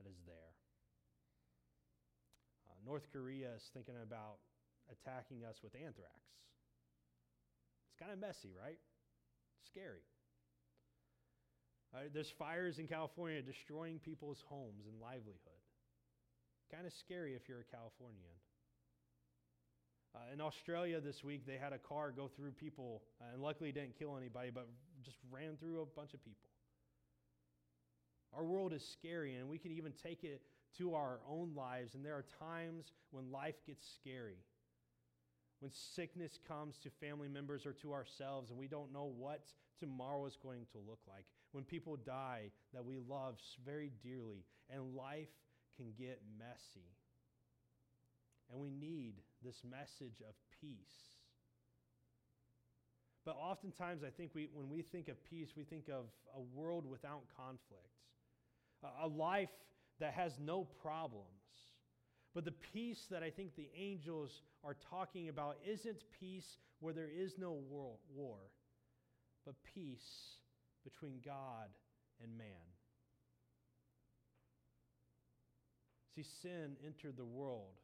that 0.00 0.10
is 0.10 0.18
there. 0.26 0.54
Uh, 2.66 2.74
North 2.84 3.06
Korea 3.12 3.54
is 3.54 3.70
thinking 3.72 3.94
about 4.02 4.38
attacking 4.90 5.44
us 5.44 5.60
with 5.62 5.76
anthrax. 5.76 6.18
It's 7.86 8.00
kind 8.00 8.10
of 8.10 8.18
messy, 8.18 8.50
right? 8.60 8.78
Scary. 9.66 10.04
Uh, 11.94 12.10
there's 12.12 12.32
fires 12.38 12.78
in 12.78 12.86
California 12.86 13.40
destroying 13.40 13.98
people's 13.98 14.42
homes 14.48 14.86
and 14.86 15.00
livelihood. 15.00 15.62
Kind 16.70 16.86
of 16.86 16.92
scary 16.92 17.34
if 17.34 17.48
you're 17.48 17.60
a 17.60 17.70
Californian. 17.70 18.34
Uh, 20.14 20.32
in 20.32 20.40
Australia 20.40 21.00
this 21.00 21.22
week, 21.24 21.46
they 21.46 21.56
had 21.56 21.72
a 21.72 21.78
car 21.78 22.12
go 22.12 22.28
through 22.36 22.52
people, 22.52 23.02
uh, 23.20 23.32
and 23.32 23.42
luckily 23.42 23.72
didn't 23.72 23.98
kill 23.98 24.16
anybody, 24.16 24.50
but 24.50 24.68
just 25.04 25.18
ran 25.30 25.56
through 25.56 25.82
a 25.82 25.86
bunch 25.86 26.14
of 26.14 26.24
people. 26.24 26.48
Our 28.32 28.44
world 28.44 28.72
is 28.72 28.84
scary, 28.98 29.34
and 29.34 29.48
we 29.48 29.58
can 29.58 29.72
even 29.72 29.92
take 30.02 30.24
it 30.24 30.42
to 30.78 30.94
our 30.94 31.20
own 31.28 31.52
lives. 31.54 31.94
And 31.94 32.04
there 32.04 32.14
are 32.14 32.24
times 32.40 32.92
when 33.10 33.30
life 33.30 33.54
gets 33.66 33.84
scary, 34.00 34.38
when 35.64 35.72
sickness 35.72 36.38
comes 36.46 36.76
to 36.76 36.90
family 36.90 37.26
members 37.26 37.64
or 37.64 37.72
to 37.72 37.94
ourselves, 37.94 38.50
and 38.50 38.58
we 38.58 38.68
don't 38.68 38.92
know 38.92 39.10
what 39.16 39.46
tomorrow 39.80 40.26
is 40.26 40.36
going 40.36 40.66
to 40.72 40.78
look 40.86 40.98
like. 41.08 41.24
When 41.52 41.64
people 41.64 41.96
die 41.96 42.50
that 42.74 42.84
we 42.84 42.98
love 42.98 43.36
very 43.64 43.90
dearly, 44.02 44.44
and 44.68 44.94
life 44.94 45.32
can 45.74 45.86
get 45.98 46.20
messy. 46.38 46.92
And 48.52 48.60
we 48.60 48.68
need 48.68 49.14
this 49.42 49.62
message 49.64 50.20
of 50.28 50.34
peace. 50.60 51.16
But 53.24 53.36
oftentimes, 53.40 54.02
I 54.04 54.10
think 54.10 54.32
we, 54.34 54.50
when 54.52 54.68
we 54.68 54.82
think 54.82 55.08
of 55.08 55.16
peace, 55.24 55.54
we 55.56 55.64
think 55.64 55.88
of 55.88 56.04
a 56.36 56.42
world 56.54 56.84
without 56.84 57.22
conflict, 57.38 57.88
a, 59.02 59.08
life 59.08 59.48
that 59.98 60.12
has 60.12 60.34
no 60.38 60.64
problems. 60.82 61.43
But 62.34 62.44
the 62.44 62.52
peace 62.72 63.06
that 63.10 63.22
I 63.22 63.30
think 63.30 63.54
the 63.54 63.70
angels 63.76 64.42
are 64.64 64.76
talking 64.90 65.28
about 65.28 65.56
isn't 65.64 66.02
peace 66.18 66.58
where 66.80 66.92
there 66.92 67.08
is 67.08 67.38
no 67.38 67.58
war, 68.12 68.38
but 69.44 69.54
peace 69.74 70.38
between 70.82 71.20
God 71.24 71.68
and 72.22 72.36
man. 72.36 72.46
See, 76.16 76.24
sin 76.42 76.76
entered 76.84 77.16
the 77.16 77.24
world 77.24 77.74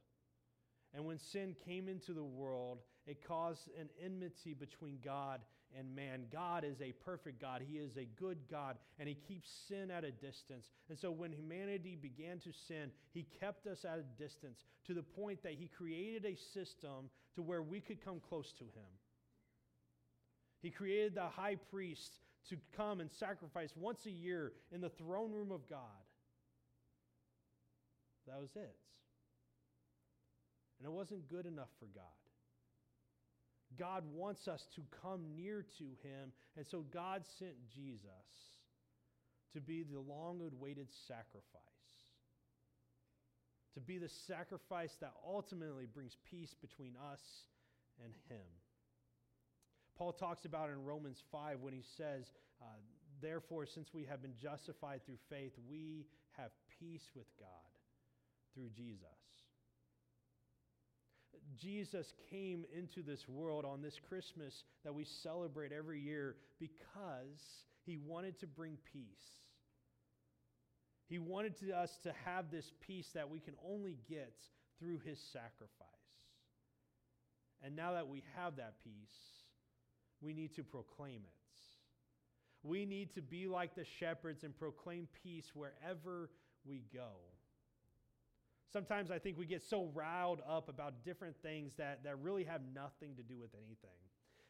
and 0.95 1.05
when 1.05 1.19
sin 1.19 1.55
came 1.65 1.89
into 1.89 2.13
the 2.13 2.25
world, 2.25 2.79
it 3.07 3.27
caused 3.27 3.69
an 3.79 3.89
enmity 4.03 4.55
between 4.55 4.99
God 5.05 5.41
and 5.79 5.95
man. 5.95 6.25
God 6.33 6.65
is 6.65 6.81
a 6.81 6.93
perfect 7.05 7.41
God. 7.41 7.63
He 7.67 7.79
is 7.79 7.97
a 7.97 8.09
good 8.19 8.39
God, 8.51 8.77
and 8.99 9.09
He 9.09 9.15
keeps 9.15 9.49
sin 9.69 9.91
at 9.91 10.05
a 10.05 10.11
distance. 10.11 10.67
And 10.89 10.99
so 10.99 11.11
when 11.11 11.33
humanity 11.33 11.97
began 12.01 12.39
to 12.41 12.51
sin, 12.69 12.91
He 13.13 13.27
kept 13.41 13.67
us 13.67 13.85
at 13.85 13.99
a 13.99 14.23
distance 14.23 14.65
to 14.87 14.95
the 14.95 15.03
point 15.03 15.43
that 15.43 15.55
He 15.55 15.69
created 15.69 16.25
a 16.25 16.37
system 16.55 17.11
to 17.35 17.43
where 17.43 17.63
we 17.63 17.81
could 17.81 18.05
come 18.05 18.21
close 18.29 18.53
to 18.59 18.65
Him. 18.65 18.91
He 20.63 20.71
created 20.71 21.15
the 21.15 21.29
high 21.29 21.57
priest 21.71 22.19
to 22.49 22.57
come 22.77 23.01
and 23.01 23.11
sacrifice 23.13 23.71
once 23.77 24.07
a 24.07 24.11
year 24.11 24.53
in 24.73 24.81
the 24.81 24.91
throne 24.91 25.33
room 25.33 25.53
of 25.53 25.69
God. 25.69 25.81
That 28.27 28.41
was 28.41 28.51
it. 28.55 28.77
And 30.79 30.87
it 30.87 30.93
wasn't 30.93 31.29
good 31.29 31.47
enough 31.47 31.69
for 31.79 31.87
God. 31.87 32.05
God 33.79 34.05
wants 34.15 34.49
us 34.49 34.67
to 34.77 34.83
come 35.03 35.37
near 35.37 35.65
to 35.79 35.85
Him, 36.03 36.33
and 36.57 36.67
so 36.71 36.85
God 36.93 37.23
sent 37.39 37.55
Jesus 37.75 38.11
to 39.53 39.61
be 39.61 39.83
the 39.83 40.01
long 40.01 40.41
awaited 40.41 40.89
sacrifice, 41.07 41.63
to 43.75 43.81
be 43.81 43.99
the 43.99 44.11
sacrifice 44.27 44.93
that 45.01 45.13
ultimately 45.27 45.87
brings 45.87 46.17
peace 46.31 46.55
between 46.61 46.95
us 47.13 47.21
and 48.03 48.13
Him. 48.29 48.47
Paul 49.97 50.13
talks 50.13 50.45
about 50.45 50.71
in 50.71 50.85
Romans 50.85 51.23
5 51.31 51.61
when 51.61 51.75
he 51.75 51.85
says, 51.97 52.25
uh, 52.63 52.65
Therefore, 53.21 53.67
since 53.67 53.93
we 53.93 54.07
have 54.07 54.23
been 54.23 54.37
justified 54.41 55.05
through 55.05 55.19
faith, 55.29 55.53
we 55.69 56.07
have 56.39 56.51
peace 56.79 57.05
with 57.15 57.27
God 57.39 57.49
through 58.55 58.71
Jesus. 58.75 59.40
Jesus 61.61 62.13
came 62.31 62.65
into 62.77 63.03
this 63.03 63.29
world 63.29 63.65
on 63.65 63.83
this 63.83 63.99
Christmas 64.09 64.65
that 64.85 64.95
we 64.95 65.05
celebrate 65.23 65.73
every 65.73 66.01
year 66.01 66.37
because 66.59 67.41
he 67.85 67.97
wanted 67.97 68.39
to 68.41 68.47
bring 68.47 68.77
peace. 68.93 69.05
He 71.09 71.19
wanted 71.19 71.59
to, 71.61 71.73
us 71.73 71.91
to 72.05 72.13
have 72.25 72.51
this 72.51 72.71
peace 72.81 73.09
that 73.15 73.29
we 73.29 73.41
can 73.41 73.55
only 73.69 73.99
get 74.09 74.35
through 74.79 75.01
his 75.05 75.19
sacrifice. 75.33 75.89
And 77.63 77.77
now 77.77 77.93
that 77.93 78.09
we 78.09 78.23
have 78.37 78.57
that 78.57 78.75
peace, 78.85 79.17
we 80.21 80.33
need 80.33 80.55
to 80.57 80.63
proclaim 80.63 81.23
it. 81.25 81.41
We 82.63 82.85
need 82.85 83.15
to 83.15 83.23
be 83.23 83.49
like 83.49 83.75
the 83.75 83.87
shepherds 83.99 84.45
and 84.45 84.57
proclaim 84.57 85.09
peace 85.23 85.47
wherever 85.55 86.31
we 86.65 86.85
go. 86.93 87.11
Sometimes 88.73 89.11
I 89.11 89.19
think 89.19 89.37
we 89.37 89.47
get 89.47 89.63
so 89.63 89.91
riled 89.95 90.41
up 90.49 90.69
about 90.69 91.05
different 91.05 91.37
things 91.43 91.73
that, 91.77 92.05
that 92.05 92.19
really 92.21 92.45
have 92.45 92.61
nothing 92.75 93.17
to 93.17 93.23
do 93.23 93.39
with 93.39 93.51
anything. 93.55 93.99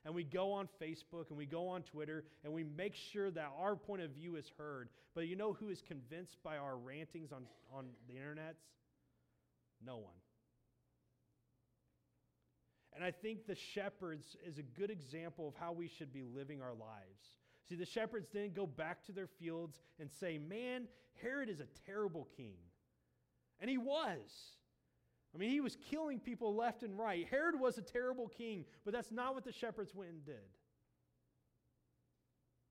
And 0.05 0.15
we 0.15 0.25
go 0.25 0.53
on 0.53 0.69
Facebook 0.81 1.29
and 1.29 1.37
we 1.37 1.47
go 1.47 1.69
on 1.69 1.83
Twitter 1.83 2.25
and 2.45 2.53
we 2.53 2.65
make 2.65 2.95
sure 2.95 3.31
that 3.31 3.53
our 3.59 3.77
point 3.77 4.03
of 4.03 4.11
view 4.11 4.37
is 4.37 4.51
heard. 4.59 4.89
But 5.15 5.27
you 5.27 5.37
know 5.37 5.53
who 5.53 5.69
is 5.69 5.83
convinced 5.87 6.37
by 6.43 6.57
our 6.57 6.77
rantings 6.77 7.33
on, 7.33 7.45
on 7.75 7.87
the 8.09 8.17
internet? 8.17 8.57
No 9.85 9.97
one. 9.97 10.15
And 12.95 13.05
I 13.05 13.11
think 13.11 13.47
the 13.47 13.57
shepherds 13.75 14.37
is 14.47 14.59
a 14.59 14.63
good 14.63 14.91
example 14.91 15.49
of 15.49 15.55
how 15.55 15.73
we 15.73 15.89
should 15.89 16.13
be 16.13 16.23
living 16.23 16.61
our 16.61 16.75
lives. 16.75 17.37
See, 17.69 17.77
the 17.77 17.87
shepherds 17.87 18.29
didn't 18.29 18.55
go 18.55 18.67
back 18.67 19.05
to 19.07 19.13
their 19.13 19.29
fields 19.39 19.79
and 19.99 20.11
say, 20.11 20.39
Man, 20.39 20.89
Herod 21.23 21.49
is 21.49 21.61
a 21.61 21.67
terrible 21.87 22.29
king. 22.37 22.57
And 23.61 23.69
he 23.69 23.79
was. 23.79 24.57
I 25.35 25.39
mean, 25.39 25.51
he 25.51 25.61
was 25.61 25.77
killing 25.91 26.19
people 26.19 26.55
left 26.55 26.83
and 26.83 26.99
right. 26.99 27.27
Herod 27.31 27.59
was 27.59 27.79
a 27.79 27.83
terrible 27.83 28.29
king, 28.29 28.65
but 28.85 28.93
that's 28.93 29.13
not 29.13 29.35
what 29.35 29.45
the 29.45 29.53
shepherds 29.53 29.95
went 29.95 30.11
and 30.11 30.25
did. 30.25 30.35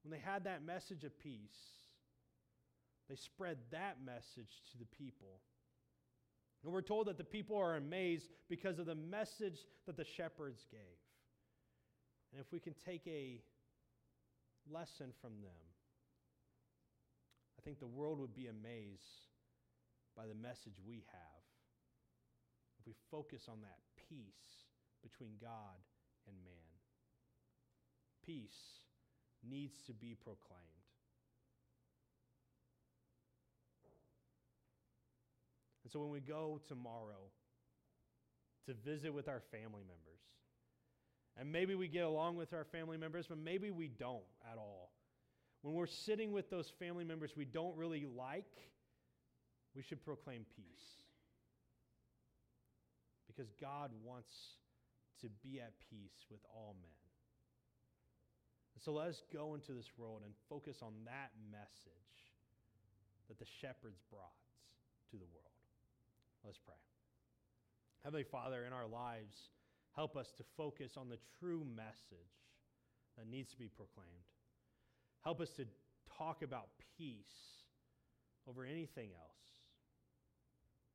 When 0.04 0.12
they 0.12 0.20
had 0.20 0.44
that 0.44 0.66
message 0.66 1.04
of 1.04 1.18
peace, 1.20 1.58
they 3.10 3.16
spread 3.16 3.58
that 3.72 3.98
message 4.06 4.62
to 4.72 4.78
the 4.78 4.86
people. 4.86 5.40
And 6.64 6.74
we're 6.74 6.82
told 6.82 7.08
that 7.08 7.18
the 7.18 7.24
people 7.24 7.58
are 7.58 7.78
amazed 7.78 8.28
because 8.50 8.80
of 8.80 8.86
the 8.86 8.96
message 8.96 9.66
that 9.86 9.96
the 9.96 10.04
shepherds 10.04 10.66
gave. 10.70 10.80
And 12.32 12.42
if 12.42 12.52
we 12.52 12.60
can 12.60 12.76
take 12.86 13.08
a 13.08 13.42
lesson 14.70 15.12
from 15.22 15.32
them, 15.42 15.52
I 17.58 17.62
think 17.62 17.80
the 17.80 17.88
world 17.88 18.20
would 18.20 18.36
be 18.36 18.48
amazed 18.48 19.29
by 20.20 20.28
the 20.28 20.36
message 20.36 20.76
we 20.86 21.06
have. 21.14 21.44
If 22.78 22.88
we 22.88 22.94
focus 23.10 23.44
on 23.48 23.62
that 23.62 23.80
peace 24.10 24.68
between 25.02 25.32
God 25.42 25.80
and 26.28 26.36
man, 26.44 26.76
peace 28.26 28.84
needs 29.50 29.82
to 29.88 29.94
be 29.94 30.18
proclaimed. 30.22 30.66
And 35.86 35.94
so 35.94 36.02
when 36.02 36.10
we 36.10 36.20
go 36.20 36.60
tomorrow 36.68 37.32
to 38.66 38.74
visit 38.74 39.14
with 39.14 39.30
our 39.30 39.42
family 39.52 39.84
members, 39.88 40.20
and 41.40 41.50
maybe 41.50 41.76
we 41.76 41.88
get 41.88 42.04
along 42.04 42.36
with 42.36 42.54
our 42.54 42.66
family 42.66 42.98
members, 42.98 43.28
but 43.30 43.38
maybe 43.38 43.72
we 43.72 43.88
don't 43.88 44.28
at 44.52 44.58
all. 44.58 44.92
when 45.62 45.76
we're 45.76 45.88
sitting 45.88 46.34
with 46.34 46.50
those 46.50 46.70
family 46.78 47.06
members 47.06 47.32
we 47.38 47.46
don't 47.46 47.78
really 47.78 48.06
like, 48.18 48.46
we 49.76 49.82
should 49.82 50.04
proclaim 50.04 50.46
peace. 50.56 51.04
Because 53.28 53.52
God 53.62 53.92
wants 54.04 54.34
to 55.22 55.28
be 55.44 55.60
at 55.60 55.74
peace 55.90 56.26
with 56.30 56.42
all 56.54 56.76
men. 56.82 57.00
And 58.76 58.84
so 58.84 58.94
let 58.94 59.08
us 59.08 59.22
go 59.34 59.56
into 59.56 59.74
this 59.74 59.92
world 59.98 60.22
and 60.24 60.34
focus 60.50 60.78
on 60.82 60.94
that 61.06 61.32
message 61.52 62.20
that 63.28 63.38
the 63.38 63.46
shepherds 63.62 64.00
brought 64.10 64.40
to 65.12 65.18
the 65.18 65.26
world. 65.36 65.60
Let's 66.44 66.60
pray. 66.60 66.80
Heavenly 68.04 68.24
Father, 68.24 68.64
in 68.66 68.74
our 68.74 68.88
lives, 68.88 69.36
help 69.96 70.16
us 70.16 70.32
to 70.38 70.44
focus 70.56 70.94
on 70.98 71.10
the 71.10 71.20
true 71.40 71.66
message 71.76 72.34
that 73.18 73.30
needs 73.30 73.52
to 73.52 73.58
be 73.58 73.68
proclaimed. 73.68 74.32
Help 75.24 75.42
us 75.42 75.50
to 75.58 75.66
talk 76.18 76.42
about 76.42 76.70
peace 76.98 77.60
over 78.48 78.64
anything 78.64 79.10
else. 79.12 79.59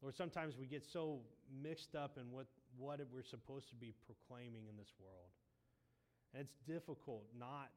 Lord, 0.04 0.14
sometimes 0.20 0.52
we 0.60 0.66
get 0.66 0.84
so 0.92 1.24
mixed 1.48 1.96
up 1.96 2.20
in 2.20 2.28
what, 2.28 2.44
what 2.76 3.00
we're 3.08 3.24
supposed 3.24 3.70
to 3.70 3.74
be 3.74 3.94
proclaiming 4.04 4.68
in 4.68 4.76
this 4.76 4.92
world. 5.00 5.32
And 6.34 6.44
it's 6.44 6.52
difficult 6.68 7.24
not 7.32 7.72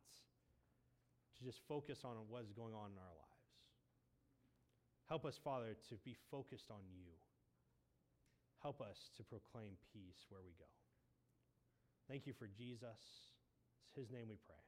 to 1.39 1.45
just 1.47 1.63
focus 1.71 2.03
on 2.03 2.19
what 2.27 2.43
is 2.43 2.51
going 2.51 2.75
on 2.75 2.91
in 2.91 2.99
our 2.99 3.15
lives. 3.15 3.47
Help 5.07 5.23
us, 5.23 5.39
Father, 5.41 5.71
to 5.87 5.95
be 6.03 6.17
focused 6.29 6.67
on 6.67 6.83
you. 6.91 7.15
Help 8.61 8.81
us 8.81 9.07
to 9.15 9.23
proclaim 9.23 9.79
peace 9.95 10.27
where 10.27 10.43
we 10.43 10.51
go. 10.59 10.67
Thank 12.11 12.27
you 12.27 12.33
for 12.35 12.51
Jesus. 12.59 12.99
It's 13.87 13.95
his 13.95 14.11
name 14.11 14.27
we 14.27 14.35
pray. 14.43 14.66